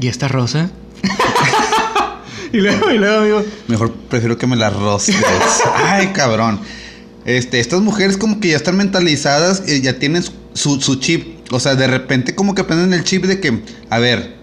[0.00, 0.70] ¿Y esta rosa?
[2.52, 3.44] Y luego, y luego, amigo.
[3.68, 5.16] Mejor prefiero que me la roces.
[5.84, 6.60] Ay, cabrón.
[7.24, 11.36] Este, estas mujeres como que ya están mentalizadas, eh, ya tienen su- su, chip.
[11.52, 14.36] O sea, de repente como que aprenden el chip de que, a ver,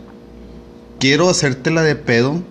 [1.00, 2.42] quiero hacértela de pedo.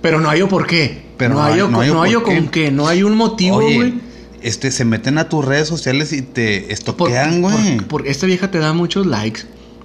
[0.00, 1.02] Pero no hay por qué.
[1.16, 2.70] Pero no hay, con- no hay no hay por con qué.
[2.70, 3.94] No hay un motivo, güey.
[4.42, 7.80] este, se meten a tus redes sociales y te estoquean, güey.
[8.06, 9.42] esta vieja te da muchos likes.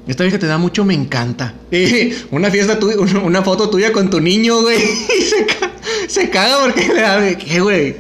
[0.08, 1.54] Esta vieja te da mucho me encanta.
[1.72, 4.78] Eh, una fiesta tuya, una, foto tuya con tu niño, güey.
[5.20, 5.72] Y se, ca-
[6.08, 7.96] se caga porque le da, ¿qué, güey?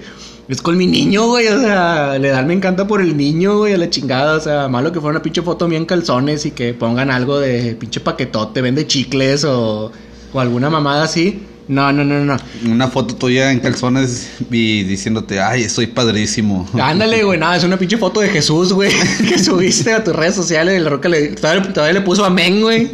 [0.49, 1.47] Es con mi niño, güey.
[1.47, 4.35] O sea, le dan me encanta por el niño, güey, a la chingada.
[4.37, 7.75] O sea, malo que fuera una pinche foto bien calzones y que pongan algo de
[7.75, 9.91] pinche paquetote, vende chicles o,
[10.33, 11.43] o alguna mamada así.
[11.67, 12.37] No, no, no, no.
[12.69, 16.67] Una foto tuya en calzones y diciéndote, ay, soy padrísimo.
[16.81, 18.91] Ándale, güey, nada, es una pinche foto de Jesús, güey,
[19.29, 20.75] que subiste a tus redes sociales.
[20.75, 22.89] El roca le, todavía, todavía le puso amén, güey.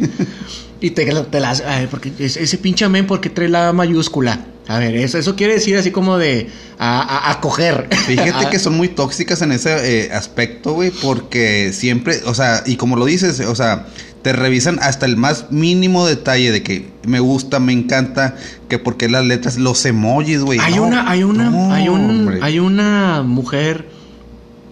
[0.80, 1.60] Y te, te las.
[1.62, 4.38] A ver, porque es- ese pinche amén, ¿por qué trae la mayúscula?
[4.70, 6.46] A ver, eso, eso quiere decir así como de
[6.78, 7.88] a, a, a coger.
[8.06, 12.62] Fíjate A- que son muy tóxicas en ese eh, aspecto, güey, porque siempre, o sea,
[12.64, 13.88] y como lo dices, o sea,
[14.22, 18.36] te revisan hasta el más mínimo detalle de que me gusta, me encanta,
[18.68, 20.60] que porque las letras, los emojis, güey.
[20.60, 22.38] Hay no, una, hay una, no, hay un, hombre.
[22.40, 23.86] hay una mujer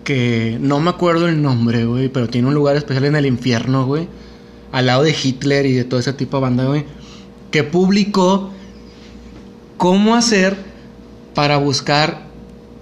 [0.04, 3.84] que no me acuerdo el nombre, güey, pero tiene un lugar especial en el infierno,
[3.84, 4.06] güey,
[4.70, 6.84] al lado de Hitler y de todo ese tipo de banda, güey,
[7.50, 8.52] que publicó
[9.78, 10.56] cómo hacer
[11.34, 12.26] para buscar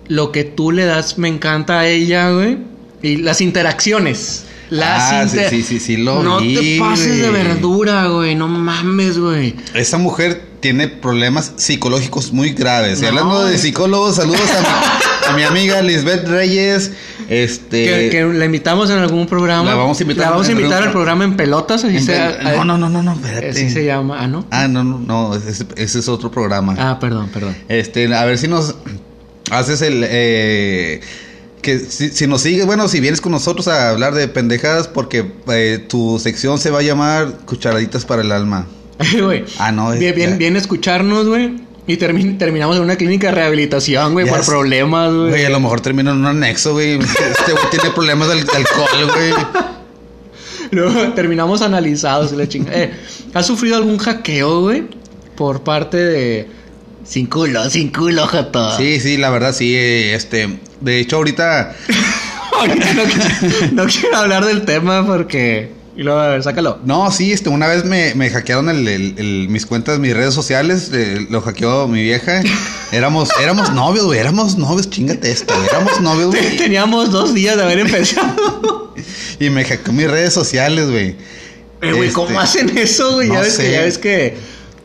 [0.09, 2.59] lo que tú le das, me encanta a ella, güey,
[3.03, 4.43] y las interacciones.
[4.71, 8.35] Las Ah, sí, inter- sí, sí, sí, lo No vi, te pases de verdura, güey,
[8.35, 9.55] no mames, güey.
[9.75, 13.01] Esa mujer tiene problemas psicológicos muy graves.
[13.01, 14.67] Y hablando de psicólogos, saludos a mi,
[15.29, 16.93] a mi amiga Lisbeth Reyes.
[17.29, 17.85] Este.
[17.85, 19.69] Que, que la invitamos en algún programa.
[19.71, 21.85] La vamos a invitar La vamos a invitar al programa en pelotas.
[21.85, 23.49] Así en- se, no, no, no, no, no, espérate.
[23.51, 24.17] Así se llama.
[24.21, 24.47] Ah, ¿no?
[24.51, 26.75] Ah, no, no, no, ese, ese es otro programa.
[26.79, 27.57] Ah, perdón, perdón.
[27.69, 28.77] Este, a ver si nos
[29.51, 30.05] haces el.
[30.07, 31.01] eh,
[31.63, 35.33] que si, si nos sigues, bueno, si vienes con nosotros a hablar de pendejadas, porque
[35.49, 38.67] eh, tu sección se va a llamar Cucharaditas para el Alma.
[38.99, 39.45] Ay.
[39.59, 41.66] Ah, no, es- Bien, bien, bien escucharnos, güey.
[41.89, 45.29] Y termi- terminamos en una clínica de rehabilitación, güey, por problemas, güey.
[45.31, 46.99] Güey, a lo mejor termina en un anexo, güey.
[46.99, 49.33] Este güey tiene problemas de, de alcohol, güey.
[50.73, 52.77] Luego terminamos analizados la chingada.
[52.77, 52.91] Eh,
[53.35, 54.85] ¿Has sufrido algún hackeo, güey?
[55.37, 56.49] Por parte de.
[57.05, 58.77] Sin culo, sin culo, Joto.
[58.77, 59.77] Sí, sí, la verdad, sí.
[59.77, 61.75] eh, Este, de hecho, ahorita.
[62.59, 62.87] Ahorita
[63.73, 66.79] no quiero hablar del tema porque Y luego, a ver, sácalo.
[66.85, 70.35] No, sí, este, una vez me, me hackearon el, el- el- mis cuentas, mis redes
[70.35, 72.43] sociales, eh, lo hackeó mi vieja.
[72.93, 76.57] Éramos, éramos novios, güey, éramos novios, chingate esto, güey, éramos novios, güey.
[76.57, 78.95] Teníamos dos días de haber empezado.
[79.41, 81.09] Y me hackeó mis redes sociales, güey.
[81.83, 83.29] Eh, güey, Este, ¿cómo hacen eso, güey?
[83.29, 84.37] no ya, ves que, ya ves que,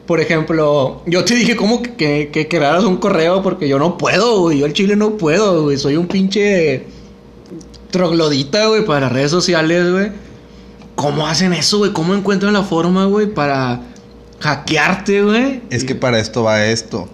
[0.07, 4.41] por ejemplo, yo te dije cómo que, que, crearas un correo porque yo no puedo,
[4.41, 4.59] güey.
[4.59, 5.77] Yo al chile no puedo, güey.
[5.77, 6.85] Soy un pinche
[7.91, 10.11] troglodita, güey, para redes sociales, güey.
[11.01, 11.93] ¿Cómo hacen eso, güey?
[11.93, 13.81] ¿Cómo encuentran la forma, güey, para
[14.39, 15.63] hackearte, güey?
[15.71, 17.09] Es que para esto va esto.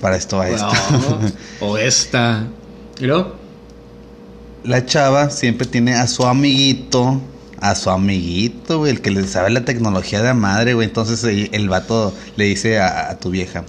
[0.00, 0.72] Para esto va esto.
[1.60, 2.46] O esta.
[2.98, 3.36] ¿Y luego?
[4.64, 7.20] La chava siempre tiene a su amiguito,
[7.60, 10.88] a su amiguito, güey, el que le sabe la tecnología de la madre, güey.
[10.88, 13.64] Entonces el, el vato le dice a, a tu vieja,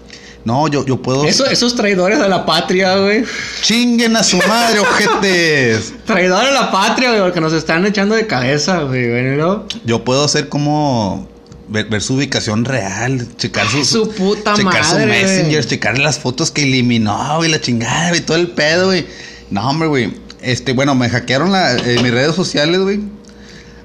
[0.49, 1.25] no, yo, yo puedo...
[1.25, 3.23] Eso, esos traidores a la patria, güey.
[3.61, 5.93] Chinguen a su madre, ojetes.
[6.05, 9.09] Traidores a la patria, güey, porque nos están echando de cabeza, güey.
[9.11, 9.67] güey, ¿no?
[9.85, 11.29] Yo puedo hacer como...
[11.67, 15.99] Ver, ver su ubicación real, checar Ay, su, su puta checar su madre, messenger, checar
[15.99, 19.05] las fotos que eliminó, güey, la chingada, güey, todo el pedo, güey.
[19.51, 20.11] No, hombre, güey.
[20.41, 23.01] Este, bueno, me hackearon la, eh, mis redes sociales, güey.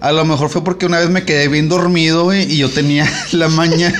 [0.01, 3.07] A lo mejor fue porque una vez me quedé bien dormido, güey, y yo tenía
[3.33, 3.93] la maña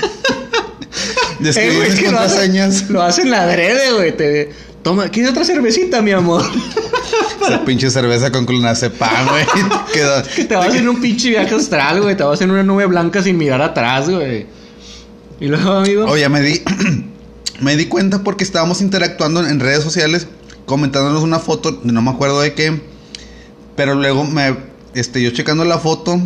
[1.49, 2.53] Eh, es que lo hacen,
[2.89, 4.15] lo hacen adrede, güey.
[4.15, 4.49] Te...
[4.83, 6.43] Toma, ¿quieres otra cervecita, mi amor?
[7.41, 9.45] Esa pinche cerveza con clonazepam, güey.
[9.93, 12.15] te que te vas en un pinche viaje astral, güey.
[12.15, 14.45] Te vas en una nube blanca sin mirar atrás, güey.
[15.39, 16.05] Y luego, amigo.
[16.05, 16.61] Oye, me di,
[17.61, 20.27] me di cuenta porque estábamos interactuando en redes sociales,
[20.65, 22.81] comentándonos una foto, no me acuerdo de qué,
[23.75, 24.55] pero luego me,
[24.93, 26.21] este, yo checando la foto,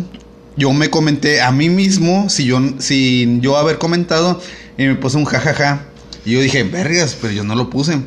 [0.60, 4.40] yo me comenté a mí mismo, si yo, sin yo haber comentado,
[4.76, 5.86] y me puse un jajaja,
[6.24, 7.98] y yo dije, vergas, pero yo no lo puse.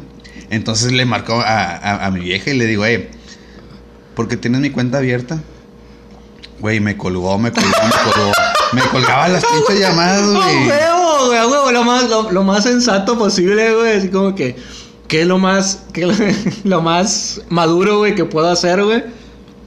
[0.50, 3.10] Entonces le marcó a, a- a mi vieja y le digo, eh,
[4.16, 5.42] ¿por qué tienes mi cuenta abierta?
[6.60, 8.32] Güey, me colgó, me colgó, me colgó.
[8.74, 10.68] Me colgaba las pinches llamadas, ¡A güey.
[10.68, 11.38] huevo, güey!
[11.40, 11.72] ¡A huevo!
[11.72, 13.98] Lo más, lo, lo más sensato posible, güey.
[13.98, 14.56] Así como que...
[15.08, 15.84] ¿Qué es lo más...
[15.92, 16.08] qué
[16.64, 19.04] lo más maduro, güey, que puedo hacer, güey?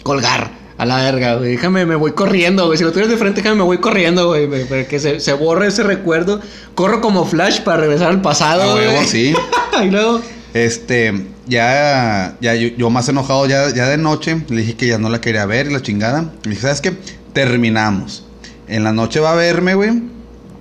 [0.03, 0.51] Colgar.
[0.79, 1.53] A la verga, güey.
[1.53, 2.77] Déjame, me voy corriendo, güey.
[2.77, 4.47] Si lo tienes de frente, déjame, me voy corriendo, güey.
[4.67, 6.41] Para que se, se borre ese recuerdo.
[6.75, 9.07] Corro como flash para regresar al pasado, huevo, güey.
[9.07, 9.35] sí.
[9.85, 10.21] y luego...
[10.53, 14.99] Este, ya, ya, yo, yo más enojado ya, ya de noche, le dije que ya
[14.99, 16.33] no la quería ver y la chingada.
[16.45, 16.97] Le dije, ¿sabes qué?
[17.33, 18.25] Terminamos.
[18.67, 19.91] En la noche va a verme, güey.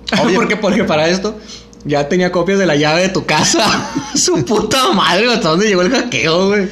[0.34, 1.36] Porque, porque para esto
[1.84, 3.64] ya tenía copias de la llave de tu casa.
[4.14, 6.68] Su puta madre, ¿hasta dónde llegó el hackeo, güey?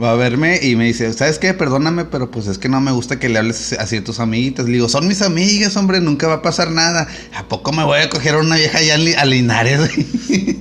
[0.00, 1.54] Va a verme y me dice, ¿sabes qué?
[1.54, 4.66] Perdóname, pero pues es que no me gusta que le hables así a tus amiguitas.
[4.66, 7.08] Le digo, son mis amigas, hombre, nunca va a pasar nada.
[7.34, 9.80] ¿A poco me voy a coger a una vieja allá a Li- a Linares?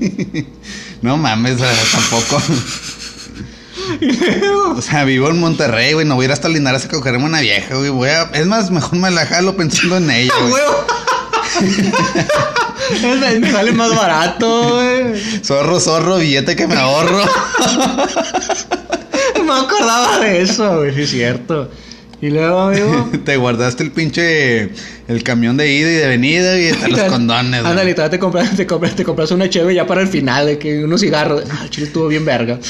[1.04, 1.58] no mames,
[1.92, 2.42] tampoco.
[4.76, 6.06] O sea, vivo en Monterrey, güey.
[6.06, 7.90] No voy a ir hasta Linares a cogerme una vieja, güey.
[7.90, 8.24] Voy a...
[8.34, 10.64] Es más, mejor me la jalo pensando en ella, güey.
[12.92, 15.42] Es- me sale más barato, güey.
[15.44, 17.22] Zorro, zorro, billete que me ahorro.
[19.48, 21.72] No me acordaba de eso, güey, sí es cierto.
[22.22, 23.10] Y luego, amigo.
[23.26, 24.70] Te guardaste el pinche...
[25.08, 27.72] El camión de ida y de venida y están los condones, güey.
[27.72, 30.58] Ándale, todavía te compras, te compras, te compras una cheve ya para el final, de
[30.58, 31.44] que unos cigarros.
[31.50, 32.60] Ah, el chile estuvo bien verga.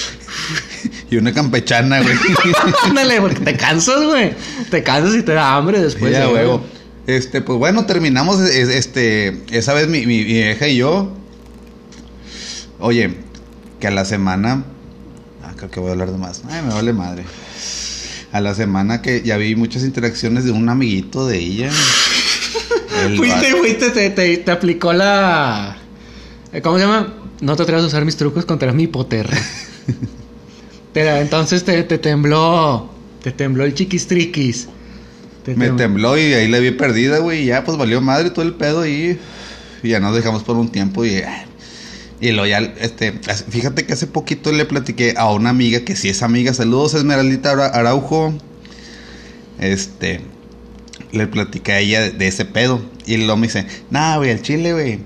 [1.09, 2.13] Y una campechana, güey.
[2.83, 4.33] Ándale, porque te cansas, güey.
[4.69, 6.11] Te cansas y te da hambre después.
[6.11, 6.61] ya, de- huevo.
[7.07, 11.13] Este, pues bueno, terminamos es- este, esa vez mi, mi, mi vieja y yo.
[12.79, 13.15] Oye,
[13.79, 14.65] que a la semana.
[15.57, 16.41] Creo que voy a hablar de más.
[16.49, 17.23] Ay, me vale madre.
[18.31, 21.71] A la semana que ya vi muchas interacciones de un amiguito de ella.
[23.05, 25.77] El Fuiste, fuiste, te, te, te aplicó la.
[26.51, 27.13] eh, ¿Cómo se llama?
[27.41, 29.37] No te atrevas a usar mis trucos contra mi hipoterra.
[30.93, 32.89] Te- entonces te, te tembló.
[33.23, 34.67] Te tembló el chiquistriquis.
[35.43, 37.43] Te Me tem- tembló y ahí la vi perdida, güey.
[37.43, 39.17] Y ya, pues valió madre todo el pedo y,
[39.83, 41.17] y ya nos dejamos por un tiempo y...
[41.19, 41.45] ah,
[42.19, 43.13] Y lo ya, este,
[43.49, 46.53] fíjate que hace poquito le platiqué a una amiga que sí es amiga.
[46.53, 48.34] Saludos, Esmeraldita Ara- Araujo.
[49.60, 50.21] Este,
[51.12, 52.82] le platiqué a ella de, ese pedo.
[53.06, 54.99] Y luego me dice, nah, güey, el chile, güey.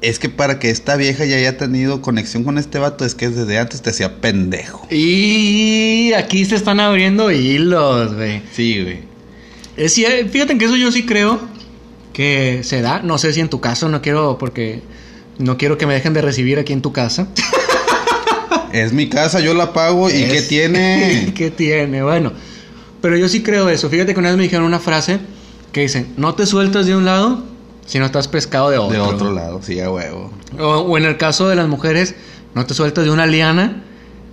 [0.00, 3.30] Es que para que esta vieja ya haya tenido conexión con este vato, es que
[3.30, 4.86] desde antes te hacía pendejo.
[4.90, 8.42] Y aquí se están abriendo hilos, güey.
[8.52, 8.98] Sí, güey.
[9.76, 11.40] Es fíjate que eso yo sí creo
[12.12, 13.00] que se da.
[13.02, 14.82] No sé si en tu caso, no quiero, porque
[15.38, 17.28] no quiero que me dejen de recibir aquí en tu casa.
[18.72, 20.10] Es mi casa, yo la pago.
[20.10, 21.32] ¿Y Es- qué tiene?
[21.36, 22.02] ¿Qué tiene?
[22.02, 22.32] Bueno,
[23.00, 23.88] pero yo sí creo eso.
[23.88, 25.18] Fíjate que una vez me dijeron una frase
[25.72, 27.44] que dice, no te sueltas de un lado
[27.86, 28.92] si no estás pescado de otro.
[28.92, 30.32] De otro lado, sí, a huevo.
[30.58, 32.14] O, o en el caso de las mujeres,
[32.54, 33.84] no te sueltas de una liana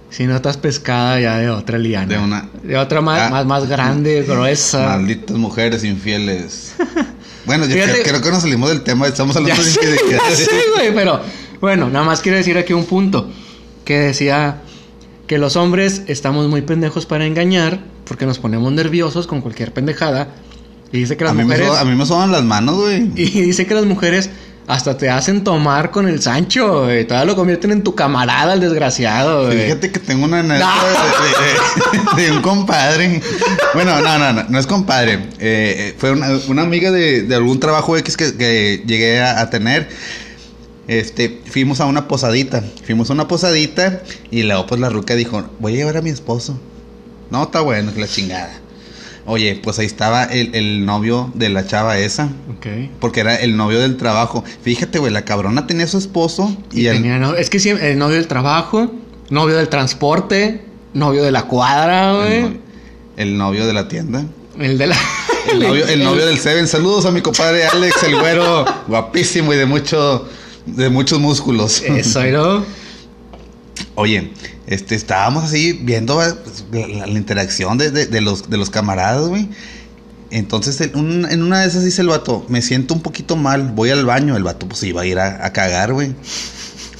[0.09, 2.07] Si no estás pescada ya de otra liana.
[2.07, 3.29] De una- De otra más, Ah.
[3.29, 4.85] más, más grande, gruesa.
[4.97, 6.73] Malditas mujeres infieles.
[7.45, 10.21] Bueno, yo creo, creo que nos salimos del tema, estamos Ya hablando de sé, infidelidad.
[10.29, 11.21] ya sé, güey, pero
[11.61, 13.29] bueno, nada más quiero decir aquí un punto.
[13.83, 14.61] Que decía
[15.27, 20.29] que los hombres estamos muy pendejos para engañar porque nos ponemos nerviosos con cualquier pendejada.
[20.91, 21.67] Y dice que A las mí, me mujeres...
[21.67, 23.11] so- a mí me soban las manos, güey.
[23.15, 24.29] Y dice que las mujeres
[24.67, 27.05] hasta te hacen tomar con el Sancho, güey.
[27.05, 29.63] Todavía lo convierten en tu camarada, el desgraciado, güey.
[29.65, 32.15] Fíjate que tengo una anécdota No.
[32.15, 33.21] de, de- de un compadre.
[33.75, 35.13] Bueno, no, no, no, no es compadre.
[35.13, 39.39] Eh, eh, fue una, una amiga de, de algún trabajo X que, que llegué a,
[39.41, 39.87] a tener.
[40.87, 42.63] Este, fuimos a una posadita.
[42.85, 44.01] Fuimos a una posadita
[44.31, 46.59] y luego pues la ruca dijo, voy a llevar a mi esposo.
[47.31, 48.51] No, está bueno, que la chingada.
[49.27, 52.25] Oye, pues ahí estaba el, el novio de la chava esa.
[52.55, 52.67] Ok.
[52.99, 54.43] Porque era el novio del trabajo.
[54.61, 57.59] Fíjate, güey, la cabrona tenía a su esposo y, Y el, tenía no- es que
[57.59, 58.91] siempre, el novio del trabajo,
[59.31, 62.59] novio del transporte, novio de la cuadra, güey.
[63.17, 64.23] el novio de la tienda.
[64.59, 64.95] El de la.
[65.51, 66.67] El novio, el novio del Seven.
[66.67, 70.27] Saludos a mi compadre Alex, el güero, guapísimo y de mucho,
[70.65, 71.83] de muchos músculos.
[71.83, 72.65] Eso, ¿no?
[73.95, 74.31] Oye,
[74.67, 79.27] este, estábamos así viendo pues, la, la interacción de, de- de los, de los camaradas,
[79.27, 79.49] güey.
[80.31, 83.71] Entonces, en, un- en una de esas dice el vato, me siento un poquito mal,
[83.73, 84.35] voy al baño.
[84.35, 86.13] El vato pues iba a ir a, a cagar, güey.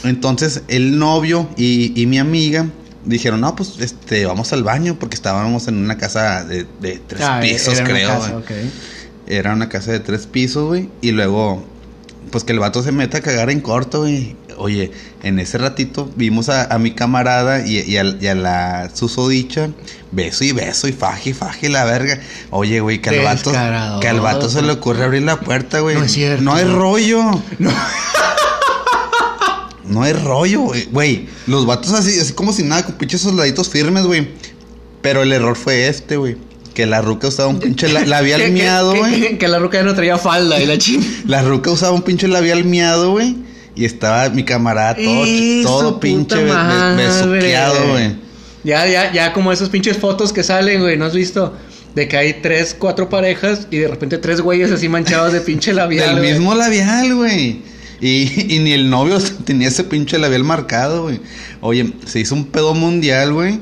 [0.04, 2.68] Entonces, el novio y, y mi amiga
[3.04, 7.22] dijeron, no, pues, este, vamos al baño porque estábamos en una casa de, de tres
[7.24, 8.10] Ah, pisos, era una creo.
[8.10, 8.42] casa.
[9.28, 10.90] Era una casa de tres pisos, güey.
[11.02, 11.66] Y luego,
[12.32, 14.36] pues que el vato se meta a cagar en corto, güey.
[14.58, 14.92] Oye,
[15.24, 19.70] en ese ratito vimos a, a mi camarada y, y a, y a la susodicha,
[20.12, 22.20] beso y beso y faje y faje la verga.
[22.52, 23.52] Oye, güey, que al vato,
[24.02, 25.96] que al vato se le ocurre abrir la puerta, güey.
[25.98, 26.44] No es cierto.
[26.44, 27.24] No hay rollo.
[27.60, 27.72] No.
[29.88, 30.86] No hay rollo, güey.
[30.92, 34.30] Güey, los vatos así, así como si nada, con pinches soldaditos firmes, güey.
[35.04, 36.38] Pero el error fue este, güey.
[36.74, 39.22] Que la ruca usaba un pinche la- labial Que- que- miado, que- güey.
[39.22, 41.12] que- Que la ruca ya no traía falda y la chingada.
[41.28, 43.36] La ruca usaba un pinche labial miado, güey.
[43.76, 46.36] Y estaba mi camarada todo, Y todo pinche
[46.96, 48.16] besuqueado, güey.
[48.64, 51.54] Ya, ya, ya como esas pinches fotos que salen, güey, ¿no has visto?
[51.94, 55.72] De que hay tres, cuatro parejas y de repente tres güeyes así manchados de pinche
[55.74, 56.16] labial.
[56.16, 57.62] Del mismo labial, güey.
[58.02, 61.20] Y, y ni el novio tenía ese pinche labial marcado, güey.
[61.62, 63.60] Oye, se hizo un pedo mundial, güey.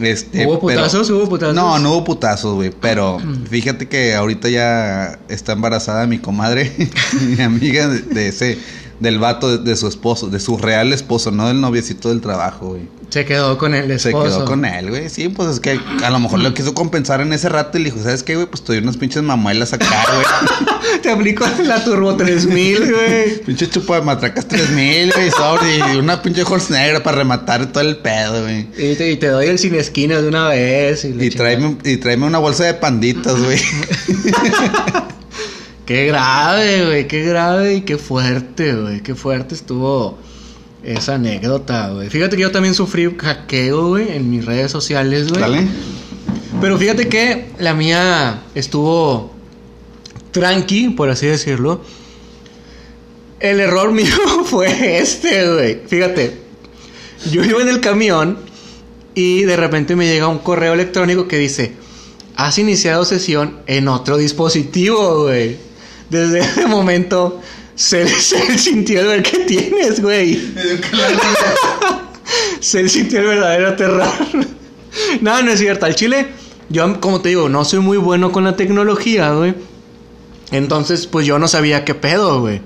[0.00, 1.10] Este, ¿Hubo pero- putazos?
[1.10, 1.54] ¿Hubo putazos?
[1.54, 2.70] No, no hubo putazos, güey.
[2.80, 3.18] Pero
[3.50, 6.72] fíjate que ahorita ya está embarazada mi comadre,
[7.36, 8.58] mi amiga de, de ese,
[9.00, 12.68] del vato de, de su esposo, de su real esposo, no del noviecito del trabajo,
[12.68, 12.82] güey.
[13.08, 14.24] Se quedó con el Se esposo.
[14.36, 15.08] quedó con él, güey.
[15.08, 17.90] Sí, pues es que a lo mejor lo quiso compensar en ese rato y le
[17.90, 18.46] dijo, ¿sabes qué, güey?
[18.46, 21.00] Pues te doy unas pinches mamuelas acá, güey.
[21.02, 23.38] Te aplico la Turbo 3000, güey.
[23.44, 27.82] pinche chupa de matracas 3000, güey, sobre y una pinche horse negra para rematar todo
[27.82, 28.68] el pedo, güey.
[28.78, 31.04] Y te, y te doy el sin esquinas de una vez.
[31.04, 33.58] Y, Y tráeme, y tráeme una bolsa de panditas, güey.
[35.90, 37.08] Qué grave, güey.
[37.08, 39.02] Qué grave y qué fuerte, güey.
[39.02, 40.16] Qué fuerte estuvo
[40.84, 42.08] esa anécdota, güey.
[42.08, 45.40] Fíjate que yo también sufrí hackeo, güey, en mis redes sociales, güey.
[45.40, 45.66] ¿Vale?
[46.60, 49.34] Pero fíjate que la mía estuvo
[50.30, 51.82] tranqui, por así decirlo.
[53.40, 55.80] El error mío fue este, güey.
[55.88, 56.38] Fíjate,
[57.32, 58.38] yo iba en el camión
[59.16, 61.72] y de repente me llega un correo electrónico que dice,
[62.36, 65.69] has iniciado sesión en otro dispositivo, güey.
[66.10, 67.40] Desde ese momento
[67.74, 70.40] se, se sintió el ver que tienes, güey.
[72.60, 74.12] Se sintió el verdadero terror.
[75.20, 75.86] no, no es cierto.
[75.86, 76.28] Al chile,
[76.68, 79.54] yo, como te digo, no soy muy bueno con la tecnología, güey.
[80.52, 82.60] Entonces, pues yo no sabía qué pedo, güey.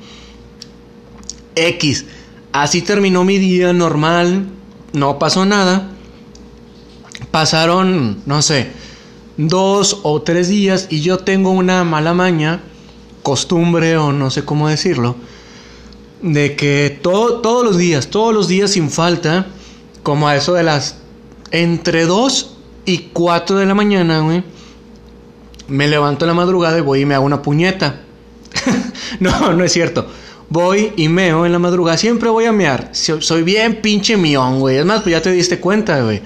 [1.54, 2.06] X.
[2.52, 4.46] Así terminó mi día normal.
[4.92, 5.90] No pasó nada.
[7.30, 8.68] Pasaron, no sé,
[9.36, 12.60] dos o tres días y yo tengo una mala maña,
[13.24, 15.16] costumbre o no sé cómo decirlo,
[16.22, 19.46] de que todo, todos los días, todos los días sin falta,
[20.04, 20.98] como a eso de las
[21.50, 24.44] entre 2 y 4 de la mañana, güey,
[25.66, 28.02] me levanto en la madrugada y voy y me hago una puñeta.
[29.20, 30.06] no, no es cierto.
[30.50, 31.96] Voy y meo en la madrugada.
[31.96, 32.90] Siempre voy a mear.
[32.92, 34.76] So- Soy bien pinche mión, güey.
[34.76, 36.20] Es más, pues ya te diste cuenta, güey.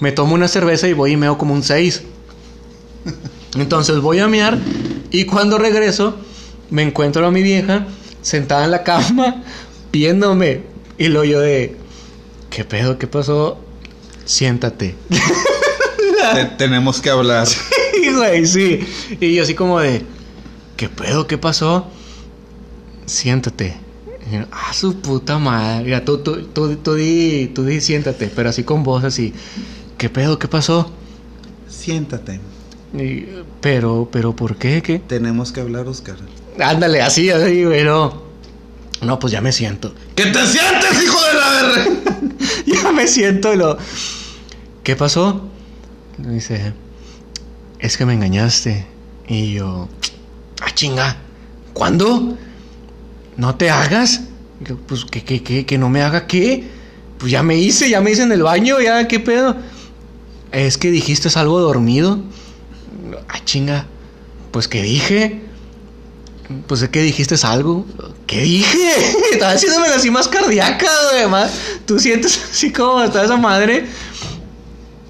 [0.00, 2.02] Me tomo una cerveza y voy y meo como un 6.
[3.56, 4.58] Entonces voy a mear
[5.10, 6.16] y cuando regreso
[6.72, 7.86] me encuentro a mi vieja
[8.22, 9.42] sentada en la cama
[9.92, 10.62] viéndome
[10.98, 11.76] y lo yo de
[12.50, 12.98] ¿qué pedo?
[12.98, 13.58] ¿Qué pasó?
[14.24, 14.94] Siéntate.
[16.34, 17.46] Te- tenemos que hablar.
[17.94, 18.80] Sí, güey, sí.
[19.20, 20.02] Y yo así como de
[20.76, 21.26] ¿qué pedo?
[21.28, 21.86] ¿Qué pasó?
[23.06, 23.76] Siéntate.
[24.28, 25.84] Y yo, ah, su puta madre.
[25.84, 29.32] Mira, tú, tú, tú, tú di, tú di, siéntate, pero así con voz así.
[29.98, 30.38] ¿Qué pedo?
[30.38, 30.90] ¿Qué pasó?
[31.68, 32.40] Siéntate.
[32.94, 33.26] Y,
[33.60, 34.82] pero, pero, ¿por qué?
[34.82, 34.98] ¿Qué?
[34.98, 36.16] Tenemos que hablar, Oscar.
[36.58, 38.22] Ándale, así, así, güey, no.
[39.00, 39.94] No, pues ya me siento.
[40.14, 42.18] ¡Que te sientes, hijo de la verga!
[42.66, 43.76] ya me siento y lo...
[44.84, 45.48] ¿Qué pasó?
[46.18, 46.72] Me dice,
[47.78, 48.86] es que me engañaste.
[49.26, 49.88] Y yo,
[50.60, 51.16] ah, chinga,
[51.72, 52.36] ¿cuándo?
[53.36, 54.22] ¿No te hagas?
[54.60, 55.66] Y yo, pues, ¿qué, qué, qué?
[55.66, 56.68] ¿Que no me haga qué?
[57.18, 59.56] Pues ya me hice, ya me hice en el baño, ya, ¿qué pedo?
[60.50, 62.20] Es que dijiste algo dormido.
[63.28, 63.86] Ah, chinga,
[64.50, 65.40] pues, ¿qué dije?
[66.66, 67.86] Pues es que dijiste algo.
[68.26, 68.78] ¿Qué dije?
[69.32, 71.28] Estaba haciéndome así más cardíaca, güey.
[71.28, 71.52] Más,
[71.86, 73.86] Tú sientes así como está esa madre.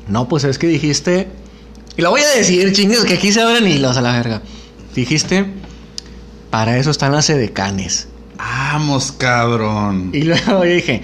[0.08, 1.28] No, pues es que dijiste.
[1.96, 4.42] Y lo voy a decir, chingues, que aquí se abren hilos a la verga.
[4.94, 5.46] Dijiste.
[6.50, 8.08] Para eso están las edecanes.
[8.36, 10.10] Vamos, cabrón.
[10.12, 11.02] Y luego yo dije.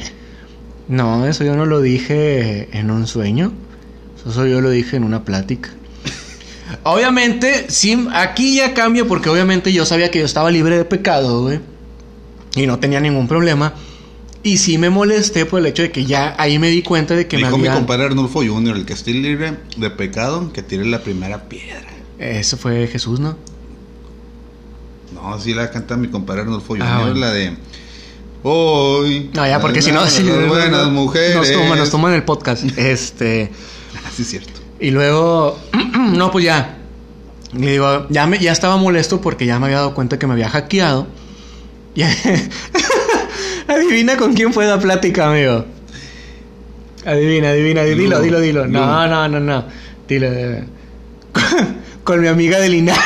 [0.89, 3.53] No, eso yo no lo dije en un sueño.
[4.27, 5.71] Eso yo lo dije en una plática.
[6.83, 11.43] Obviamente, sí, aquí ya cambia porque obviamente yo sabía que yo estaba libre de pecado,
[11.43, 11.61] güey.
[12.57, 13.75] Y no tenía ningún problema.
[14.43, 17.27] Y sí me molesté por el hecho de que ya ahí me di cuenta de
[17.27, 17.79] que Dijo me mi había...
[17.79, 21.89] compadre Arnulfo Jr., el que esté libre de pecado, que tire la primera piedra.
[22.19, 23.37] Eso fue Jesús, ¿no?
[25.13, 27.15] No, sí la canta mi compadre Arnulfo Ah, bueno.
[27.15, 27.57] la de...
[28.45, 29.31] Hoy...
[29.35, 30.07] No, ya, porque si no...
[30.09, 31.37] sí, buenas mujeres.
[31.37, 32.65] Nos toman, nos toman el podcast.
[32.79, 33.51] Este...
[33.97, 34.58] Ah, sí, es cierto.
[34.81, 35.59] Y luego,
[36.13, 36.77] no, pues ya.
[37.53, 40.35] Y digo, ya, me, ya estaba molesto porque ya me había dado cuenta que me
[40.35, 41.07] había hackeado.
[41.95, 42.03] Y
[43.69, 45.65] adivina con quién fue la plática, amigo.
[47.05, 48.67] Adivina, adivina, dilo, dilo, dilo.
[48.67, 49.65] No, no, no, no.
[50.07, 50.31] Dilo.
[50.31, 50.65] dilo.
[51.33, 51.45] Con,
[52.05, 53.03] con mi amiga de Linares.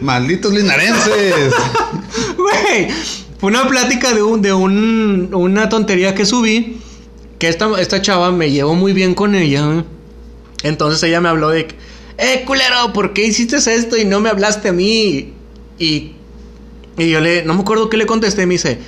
[0.00, 1.54] Malditos linarenses.
[2.36, 2.88] Güey,
[3.38, 6.80] fue una plática de un, de un, una tontería que subí.
[7.38, 9.84] Que esta, esta chava me llevó muy bien con ella.
[10.62, 11.68] Entonces ella me habló de,
[12.18, 15.32] eh, culero, ¿por qué hiciste esto y no me hablaste a mí?
[15.78, 16.12] Y,
[16.98, 18.44] y yo le, no me acuerdo qué le contesté.
[18.46, 18.78] Me dice,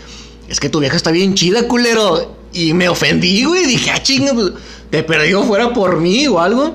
[0.48, 2.36] es que tu vieja está bien chida, culero.
[2.52, 3.66] Y me ofendí, güey.
[3.66, 4.52] Dije, ah, chinga, pues,
[4.90, 6.74] te perdió fuera por mí o algo.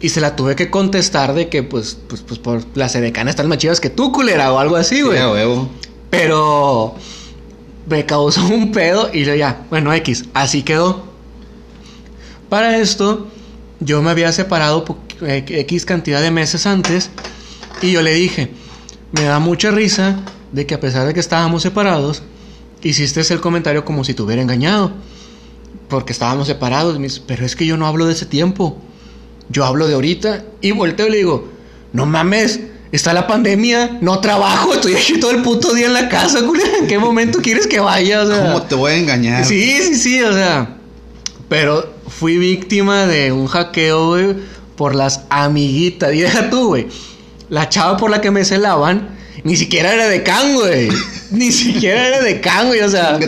[0.00, 3.48] Y se la tuve que contestar de que, pues, pues, pues, por las edecanas están
[3.48, 5.18] más chidas que tú, culera, o algo así, güey.
[5.18, 5.70] Sí, huevo.
[6.10, 6.96] Pero
[7.88, 11.13] me causó un pedo y yo ya, bueno, X, así quedó.
[12.54, 13.26] Para esto,
[13.80, 14.84] yo me había separado
[15.22, 17.10] eh, X cantidad de meses antes
[17.82, 18.52] y yo le dije,
[19.10, 20.20] me da mucha risa
[20.52, 22.22] de que a pesar de que estábamos separados,
[22.80, 24.92] hiciste el comentario como si te hubiera engañado.
[25.88, 28.78] Porque estábamos separados, dice, pero es que yo no hablo de ese tiempo.
[29.48, 31.48] Yo hablo de ahorita y volteo y le digo,
[31.92, 32.60] no mames,
[32.92, 36.78] está la pandemia, no trabajo, estoy aquí todo el puto día en la casa, culera.
[36.78, 38.22] ¿En qué momento quieres que vaya?
[38.22, 39.44] O sea, ¿Cómo te voy a engañar?
[39.44, 40.76] Sí, sí, sí, o sea.
[41.48, 44.36] Pero fui víctima de un hackeo, güey,
[44.76, 46.14] por las amiguitas.
[46.14, 46.86] Y deja tú, güey.
[47.48, 50.88] La chava por la que me celaban, ni siquiera era de Can, güey.
[51.30, 52.80] ni siquiera era de Can, güey.
[52.80, 53.18] O sea,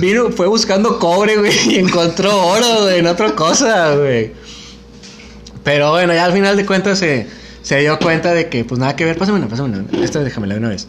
[0.00, 4.32] vino, fue buscando cobre, güey, y encontró oro, güey, en otra cosa, güey.
[5.64, 7.26] Pero bueno, ya al final de cuentas se,
[7.62, 9.18] se dio cuenta de que, pues nada que ver.
[9.18, 10.04] Pásame una, pásame una.
[10.04, 10.88] Esta déjamela de una vez.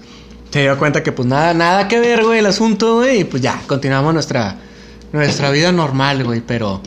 [0.51, 3.21] Se dio cuenta que, pues nada, nada que ver, güey, el asunto, güey.
[3.21, 4.55] Y pues ya, continuamos nuestra,
[5.12, 6.41] nuestra vida normal, güey.
[6.41, 6.82] Pero.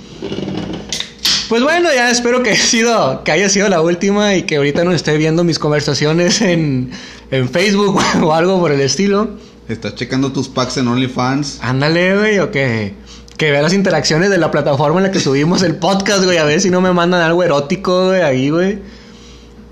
[1.48, 4.84] Pues bueno, ya espero que haya sido, que haya sido la última y que ahorita
[4.84, 6.90] no esté viendo mis conversaciones en,
[7.30, 9.30] en Facebook o algo por el estilo.
[9.68, 11.58] Estás checando tus packs en OnlyFans.
[11.62, 12.94] Ándale, güey, o que,
[13.36, 16.44] que vea las interacciones de la plataforma en la que subimos el podcast, güey, a
[16.44, 18.78] ver si no me mandan algo erótico, güey, ahí, güey.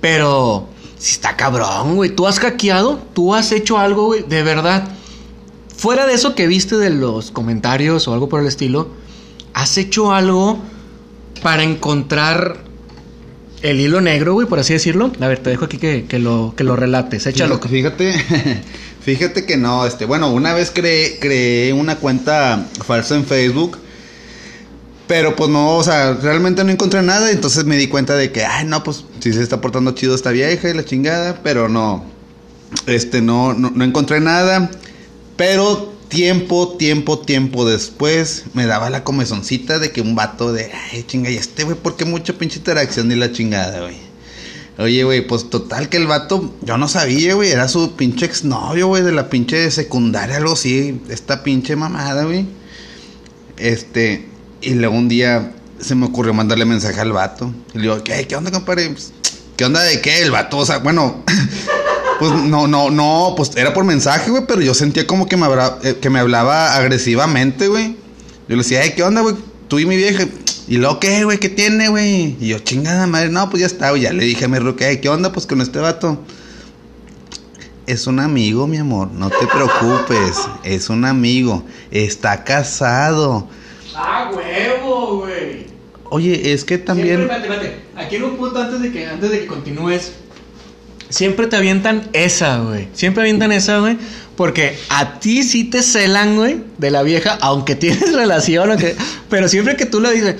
[0.01, 4.89] Pero, si está cabrón, güey, tú has hackeado, tú has hecho algo, güey, de verdad.
[5.81, 8.91] Fuera de eso que viste de los comentarios o algo por el estilo,
[9.55, 10.59] has hecho algo
[11.43, 12.59] para encontrar
[13.63, 15.11] el hilo negro, güey, por así decirlo.
[15.19, 17.59] A ver, te dejo aquí que, que lo, que lo relates, échalo.
[17.59, 18.13] Fíjate,
[19.01, 23.79] fíjate, que no, este, bueno, una vez creé, creé una cuenta falsa en Facebook,
[25.07, 28.45] pero pues no, o sea, realmente no encontré nada, entonces me di cuenta de que,
[28.45, 32.05] ay, no, pues sí se está portando chido esta vieja y la chingada, pero no,
[32.87, 34.71] este, no, no, no encontré nada,
[35.41, 41.03] pero tiempo, tiempo, tiempo después me daba la comezoncita de que un vato de, ay,
[41.05, 43.97] chinga, y este, güey, ¿por qué mucha pinche interacción y la chingada, güey?
[44.77, 48.89] Oye, güey, pues total que el vato, yo no sabía, güey, era su pinche exnovio,
[48.89, 52.45] güey, de la pinche secundaria, algo así, esta pinche mamada, güey.
[53.57, 54.29] Este,
[54.61, 57.51] y luego un día se me ocurrió mandarle mensaje al vato.
[57.73, 58.91] Y le digo, ¿qué, qué onda, compadre?
[58.91, 59.15] Pues,
[59.57, 60.21] ¿Qué onda de qué?
[60.21, 61.25] El vato, o sea, bueno,
[62.21, 65.47] Pues no, no, no, pues era por mensaje, güey, pero yo sentía como que me,
[65.47, 67.97] habra- eh, que me hablaba agresivamente, güey.
[68.49, 69.35] Yo le decía, "Ey, ¿qué onda, güey?
[69.69, 70.25] Tú y mi vieja.
[70.69, 71.39] ¿Y luego qué, güey?
[71.39, 72.37] ¿Qué tiene, güey?
[72.39, 74.03] Y yo, chingada madre, no, pues ya está, güey.
[74.03, 76.21] Ya le dije a mi ruca, "Ey, ¿qué onda, pues con este vato?
[77.87, 80.37] Es un amigo, mi amor, no te preocupes.
[80.63, 81.65] Es un amigo.
[81.91, 83.49] Está casado.
[83.97, 85.67] ¡Ah, huevo, güey!
[86.11, 87.17] Oye, es que también.
[87.17, 87.85] Siempre, espérate, espérate.
[88.07, 90.13] Aquí en un punto antes de que, antes de que continúes.
[91.11, 92.89] Siempre te avientan esa, güey.
[92.95, 93.99] Siempre avientan esa, güey.
[94.37, 98.97] Porque a ti sí te celan, güey, de la vieja, aunque tienes relación, o que,
[99.29, 100.37] pero siempre que tú le dices,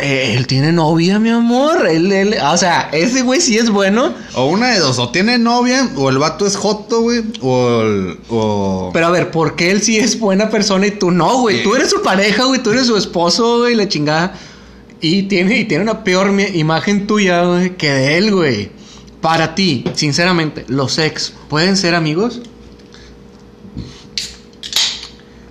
[0.00, 1.86] "Eh, él tiene novia, mi amor.
[1.86, 4.14] Él, él, o sea, ese güey sí es bueno.
[4.34, 8.18] O una de dos, o tiene novia, o el vato es joto, güey, o el.
[8.30, 8.90] O...
[8.94, 11.62] Pero a ver, ¿por qué él sí es buena persona y tú no, güey?
[11.62, 14.34] Tú eres su pareja, güey, tú eres su esposo, güey, la chingada.
[15.02, 18.70] Y tiene, y tiene una peor mi- imagen tuya, güey, que de él, güey.
[19.24, 22.42] Para ti, sinceramente, ¿los ex pueden ser amigos?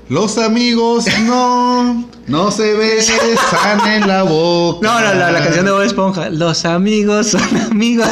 [0.09, 4.87] Los amigos no, no se besan en la boca.
[4.87, 6.29] No, no, la, la canción de Bob Esponja.
[6.29, 8.07] Los amigos son amigos.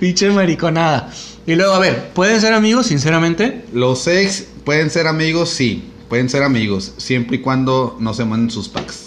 [0.00, 1.12] Pinche mariconada.
[1.46, 3.66] Y luego, a ver, ¿pueden ser amigos, sinceramente?
[3.74, 8.50] Los ex pueden ser amigos, sí, pueden ser amigos, siempre y cuando no se manden
[8.50, 9.04] sus packs.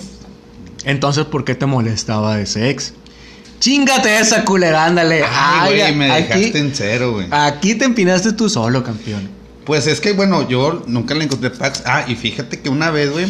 [0.84, 2.94] Entonces, ¿por qué te molestaba ese ex?
[3.62, 5.24] Chingate esa culera, ándale.
[5.30, 7.28] Ay, güey, me aquí- dejaste en cero, güey.
[7.32, 9.30] Aquí te empinaste tú solo, campeón.
[9.66, 11.84] Pues es que, bueno, yo nunca le encontré packs.
[11.86, 13.28] Ah, y fíjate que una vez, güey,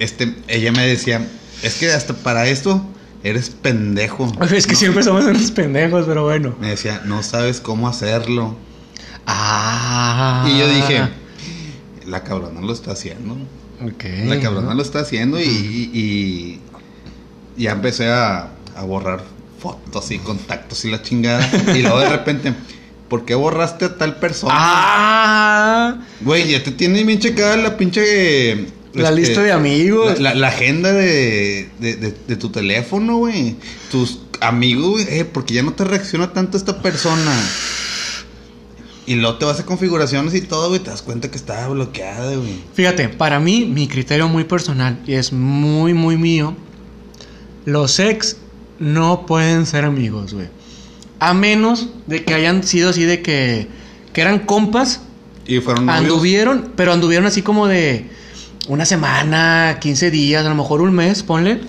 [0.00, 1.26] este, ella me decía,
[1.62, 2.84] es que hasta para esto
[3.22, 4.30] eres pendejo.
[4.52, 4.78] Es que No.
[4.80, 6.54] siempre somos unos pendejos, pero bueno.
[6.60, 8.56] Me decía, no sabes cómo hacerlo.
[9.26, 10.46] Ah.
[10.48, 11.02] Y yo dije,
[12.06, 13.34] la cabrona lo está haciendo.
[13.82, 14.04] Ok.
[14.26, 16.60] La cabrona lo está haciendo y, y-
[17.56, 19.22] y ya empecé a, a borrar
[19.64, 21.48] fotos y contactos y la chingada.
[21.74, 22.52] Y luego de repente,
[23.08, 24.52] ¿por qué borraste a tal persona?
[24.54, 25.96] Ah.
[26.20, 28.66] Güey, ya te tiene bien checada la pinche...
[28.92, 30.20] La este, lista de amigos.
[30.20, 33.56] La, la- la agenda de, de, de- de tu teléfono, güey.
[33.90, 35.06] Tus amigos, güey.
[35.08, 37.32] Eh, porque ya no te reacciona tanto esta persona.
[39.06, 40.80] Y luego te vas a configuraciones y todo, güey.
[40.80, 42.60] Te das cuenta que está bloqueada, güey.
[42.74, 46.54] Fíjate, para mí, mi criterio muy personal y es muy, muy mío.
[47.64, 48.36] Los ex
[48.78, 50.48] no pueden ser amigos, güey.
[51.20, 53.68] A menos de que hayan sido así de que,
[54.12, 55.00] que eran compas,
[55.46, 56.02] Y fueron novios.
[56.02, 58.08] anduvieron, pero anduvieron así como de
[58.68, 61.60] una semana, 15 días, a lo mejor un mes, ponle.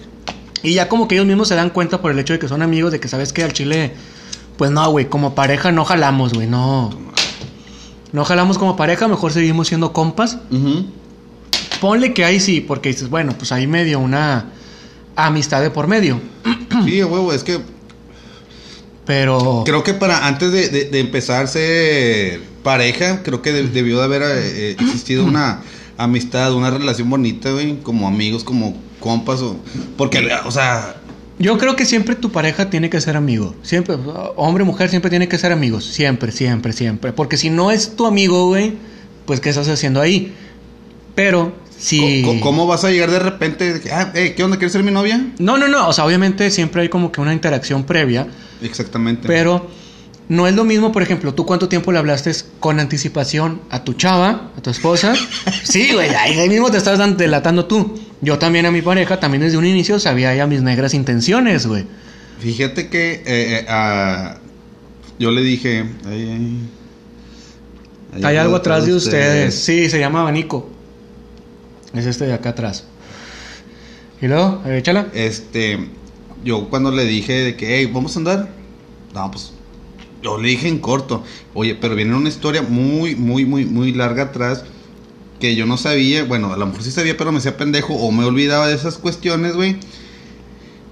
[0.64, 2.62] Y ya como que ellos mismos se dan cuenta por el hecho de que son
[2.62, 3.94] amigos, de que sabes que al chile,
[4.58, 6.90] pues no, güey, como pareja no jalamos, güey, no.
[8.12, 10.38] No jalamos como pareja, mejor seguimos siendo compas.
[11.82, 14.52] Ponle que ahí sí, porque dices, bueno, pues ahí medio una
[15.16, 16.20] amistad de por medio.
[16.86, 17.60] Sí, huevo, es que
[19.06, 19.64] Pero.
[19.66, 24.00] creo que para antes de, de, de empezar a ser pareja, creo que de- debió
[24.00, 25.62] de haber eh, existido una
[25.98, 29.58] amistad, una relación bonita, güey, como amigos, como compas, o
[29.98, 30.96] porque, o sea,
[31.38, 33.54] Yo creo que siempre tu pareja tiene que ser amigo.
[33.62, 33.96] Siempre,
[34.36, 35.86] hombre, mujer, siempre tiene que ser amigos.
[35.86, 37.14] Siempre, siempre, siempre.
[37.14, 38.74] Porque si no es tu amigo, güey,
[39.26, 40.34] pues ¿qué estás haciendo ahí?
[41.14, 41.54] Pero
[42.42, 43.82] ¿cómo vas a llegar de repente?
[43.92, 44.58] Ah, eh, ¿qué onda?
[44.58, 45.34] ¿Quieres ser mi novia?
[45.40, 45.88] No, no, no.
[45.90, 48.28] O sea, obviamente siempre hay como que una interacción previa.
[48.62, 49.28] Exactamente.
[49.28, 49.70] Pero
[50.28, 53.94] no es lo mismo, por ejemplo, tú cuánto tiempo le hablaste con anticipación a tu
[53.94, 55.14] chava, a tu esposa.
[55.64, 58.00] sí, güey, ahí mismo te estás delatando tú.
[58.22, 61.86] Yo también a mi pareja, también desde un inicio sabía ya mis negras intenciones, güey.
[62.40, 64.38] Fíjate que eh, eh, ah,
[65.20, 66.60] yo le dije, ay,
[68.14, 69.56] ay, Hay algo atrás de ustedes.
[69.56, 70.75] Sí, se llama abanico.
[71.96, 72.84] Es este de acá atrás.
[74.22, 75.08] Y luego, a ver, échala.
[75.14, 75.80] Este,
[76.44, 78.50] yo cuando le dije de que, hey, vamos a andar,
[79.14, 79.52] no, pues,
[80.22, 81.24] yo le dije en corto,
[81.54, 84.64] oye, pero viene una historia muy, muy, muy, muy larga atrás
[85.40, 88.12] que yo no sabía, bueno, a lo mejor sí sabía, pero me hacía pendejo o
[88.12, 89.78] me olvidaba de esas cuestiones, güey.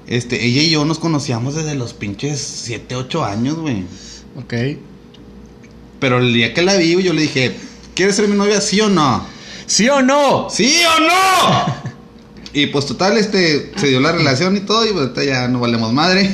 [0.08, 3.84] Este, ella y yo nos conocíamos desde los pinches 7, 8 años, güey.
[4.36, 4.54] Ok.
[6.00, 7.56] Pero el día que la vi, yo le dije,
[7.96, 9.26] ¿quieres ser mi novia, sí o no?
[9.66, 10.50] ¿Sí o no?
[10.50, 11.84] ¿Sí o no?
[12.56, 15.92] Y pues total, este, se dio la relación y todo, y pues ya no valemos
[15.92, 16.32] madre.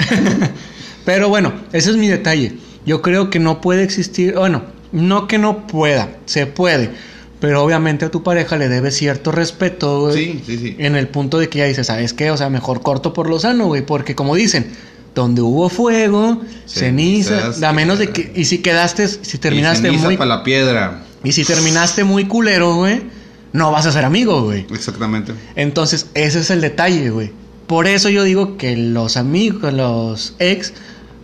[1.05, 2.57] Pero bueno, ese es mi detalle.
[2.86, 6.91] Yo creo que no puede existir, bueno, no que no pueda, se puede.
[7.39, 10.13] Pero obviamente a tu pareja le debe cierto respeto, güey.
[10.13, 10.75] Sí, sí, sí.
[10.77, 12.32] En el punto de que ya dices, ¿sabes qué?
[12.32, 13.86] O sea, mejor corto por lo sano, güey.
[13.86, 14.73] Porque como dicen,
[15.15, 19.91] donde hubo fuego, ceniza, Cenizas, a menos de que, y si quedaste, si terminaste Y
[19.91, 21.03] ceniza muy, para la piedra.
[21.23, 23.03] y si terminaste muy culero, güey,
[23.54, 24.66] no vas a ser amigo, güey.
[24.72, 25.34] Exactamente.
[25.56, 27.32] Entonces, ese es el detalle, güey.
[27.68, 30.74] Por eso yo digo que los amigos, los ex,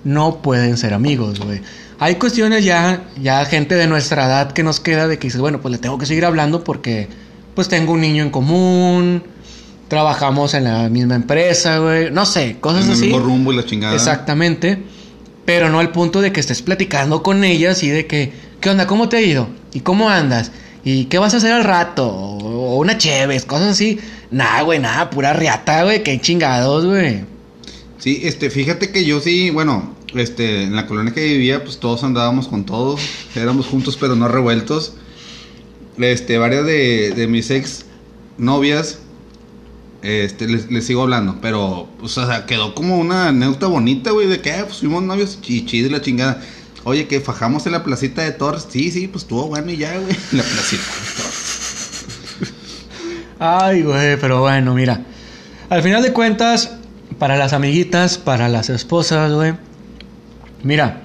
[0.03, 1.61] no pueden ser amigos, güey.
[1.99, 5.61] hay cuestiones ya, ya gente de nuestra edad que nos queda de que dices, bueno,
[5.61, 7.07] pues le tengo que seguir hablando porque
[7.55, 9.23] pues tengo un niño en común,
[9.87, 13.05] trabajamos en la misma empresa, güey, no sé, cosas En el así.
[13.05, 13.95] mismo rumbo y la chingada.
[13.95, 14.83] Exactamente.
[15.45, 18.87] Pero no al punto de que estés platicando con ellas y de que, ¿qué onda?
[18.87, 19.47] ¿Cómo te ha ido?
[19.73, 20.51] ¿Y cómo andas?
[20.85, 22.07] ¿Y qué vas a hacer al rato?
[22.07, 23.99] O una cheves, cosas así.
[24.29, 27.25] Nah, güey, nada, pura riata, güey, qué chingados, güey.
[27.97, 32.03] Sí, este, fíjate que yo sí, bueno, este, en la colonia que vivía, pues todos
[32.03, 33.01] andábamos con todos,
[33.35, 34.93] éramos juntos pero no revueltos.
[35.97, 37.85] Este, varias de, de mis ex
[38.37, 38.99] novias,
[40.03, 44.39] este, les, sigo hablando, pero, pues, o sea, quedó como una anécdota bonita, güey, de
[44.39, 46.43] que, ah, pues fuimos novios y chido y la chingada.
[46.85, 48.67] Oye, que fajamos en la placita de Torres.
[48.69, 50.15] Sí, sí, pues estuvo bueno y ya, güey.
[50.31, 52.53] La placita de Torres.
[53.39, 55.01] Ay, güey, pero bueno, mira.
[55.69, 56.71] Al final de cuentas,
[57.19, 59.53] para las amiguitas, para las esposas, güey.
[60.63, 61.01] Mira,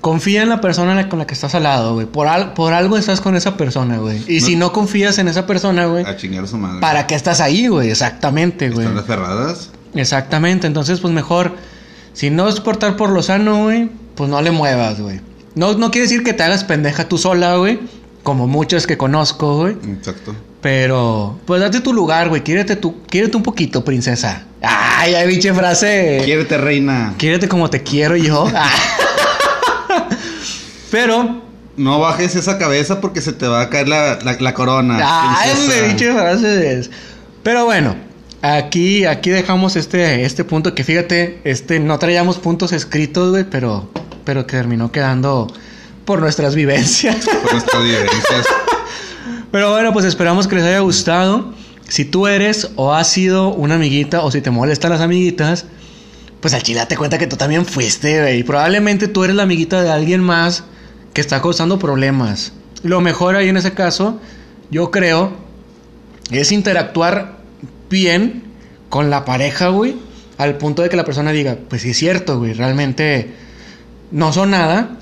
[0.00, 2.06] confía en la persona con la que estás al lado, güey.
[2.06, 4.22] Por, al- por algo estás con esa persona, güey.
[4.28, 6.80] Y No- si no confías en esa persona, güey, A chingar a su madre.
[6.80, 7.90] ¿para qué estás ahí, güey?
[7.90, 8.86] Exactamente, güey.
[8.86, 9.70] Están aferradas.
[9.94, 11.56] Exactamente, entonces pues mejor,
[12.14, 15.20] si no es portar por lo sano, güey, pues no le muevas, güey.
[15.54, 17.80] No, no quiere decir que te hagas pendeja tú sola, güey,
[18.22, 19.76] como muchas que conozco, güey.
[19.96, 20.34] Exacto.
[20.60, 24.44] Pero, pues date tu lugar, güey, quiérete, tú, quiérete un poquito, princesa.
[24.62, 26.22] Ay, ay, pinche frase.
[26.24, 27.14] Quiérete, reina.
[27.18, 28.50] Quiérete como te quiero yo.
[30.90, 31.42] Pero,
[31.76, 34.98] No bajes esa cabeza porque se te va a caer la, la, la corona.
[35.02, 35.50] Ay,
[35.88, 36.90] pinche frases.
[37.42, 37.96] Pero bueno,
[38.42, 43.90] aquí, aquí dejamos este, este punto que fíjate, este, no traíamos puntos escritos, güey, pero,
[44.24, 45.52] pero que terminó quedando
[46.04, 47.24] por nuestras vivencias.
[47.42, 48.46] Por nuestras vivencias.
[49.50, 51.52] pero bueno, pues esperamos que les haya gustado.
[51.88, 55.66] Si tú eres o has sido una amiguita o si te molestan las amiguitas,
[56.40, 58.40] pues al chile date cuenta que tú también fuiste, güey.
[58.40, 60.64] Y probablemente tú eres la amiguita de alguien más
[61.12, 62.52] que está causando problemas.
[62.82, 64.20] Lo mejor ahí en ese caso,
[64.70, 65.32] yo creo,
[66.30, 67.38] es interactuar
[67.88, 68.42] bien
[68.88, 69.96] con la pareja, güey.
[70.36, 73.32] Al punto de que la persona diga, pues sí es cierto, güey, realmente
[74.14, 74.96] no son nada.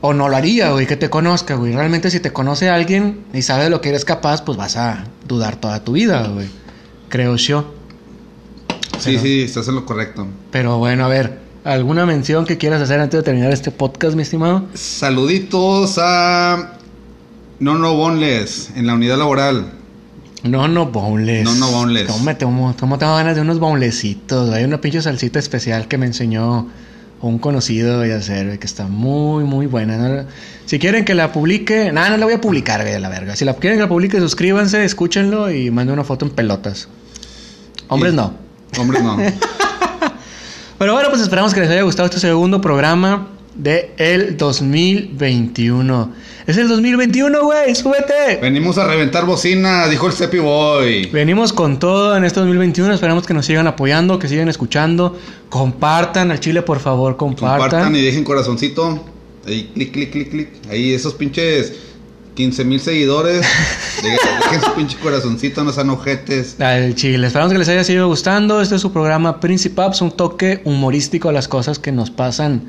[0.00, 1.72] O no lo haría, güey, que te conozca, güey.
[1.72, 5.06] Realmente si te conoce alguien y sabe de lo que eres capaz, pues vas a
[5.26, 6.46] dudar toda tu vida, güey.
[7.08, 7.74] Creo yo.
[9.00, 10.28] Sí, Pero- sí, estás en lo correcto.
[10.52, 14.22] Pero bueno, a ver, ¿alguna mención que quieras hacer antes de terminar este podcast, mi
[14.22, 14.66] estimado?
[14.74, 16.74] Saluditos a
[17.58, 19.72] Nono Boneless en la unidad laboral.
[20.44, 21.42] No, no boneless.
[21.42, 22.06] No, no boneless.
[22.06, 24.50] ¿Cómo, me tomo, cómo tengo ganas de unos bonelecitos?
[24.50, 26.68] Hay una pinche salsita especial que me enseñó
[27.20, 29.96] un conocido de hacer, que está muy, muy buena.
[29.96, 30.24] ¿no?
[30.66, 33.34] Si quieren que la publique, nada, no la voy a publicar, güey, la verga.
[33.36, 36.88] Si la quieren que la publique, suscríbanse, escúchenlo y manden una foto en pelotas.
[37.88, 38.34] Hombres Y- no.
[38.78, 39.16] Hombres no.
[40.78, 43.28] Pero bueno, pues esperamos que les haya gustado este segundo programa
[43.58, 46.12] de el 2021.
[46.46, 48.38] Es el 2021, güey, súbete.
[48.40, 51.06] Venimos a reventar bocina, dijo el Cepi Boy.
[51.12, 52.94] Venimos con todo en este 2021.
[52.94, 55.18] Esperamos que nos sigan apoyando, que sigan escuchando.
[55.50, 57.58] Compartan al chile, por favor, compartan.
[57.58, 59.04] Compartan y dejen corazoncito.
[59.46, 60.48] Ahí, clic, clic, clic, clic.
[60.70, 61.74] Ahí esos pinches
[62.34, 63.44] 15 mil seguidores.
[64.02, 66.60] Dejen su pinche corazoncito, no sean ojetes.
[66.60, 67.26] Al chile.
[67.26, 68.62] Esperamos que les haya sido gustando.
[68.62, 72.68] Este es su programa Principaps, un toque humorístico a las cosas que nos pasan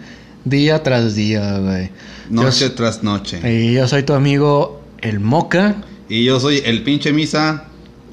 [0.50, 1.90] día tras día, güey.
[2.30, 3.40] Noche Yo, tras noche.
[3.44, 5.76] y yo soy tu amigo El Moca.
[6.10, 7.66] Y yo soy el pinche misa,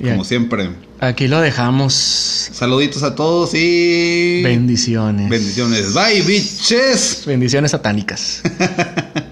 [0.02, 0.70] como siempre.
[1.00, 1.92] Aquí lo dejamos.
[1.94, 4.42] Saluditos a todos y...
[4.42, 5.28] Bendiciones.
[5.28, 5.92] Bendiciones.
[5.92, 7.24] Bye, bitches.
[7.26, 8.42] Bendiciones satánicas.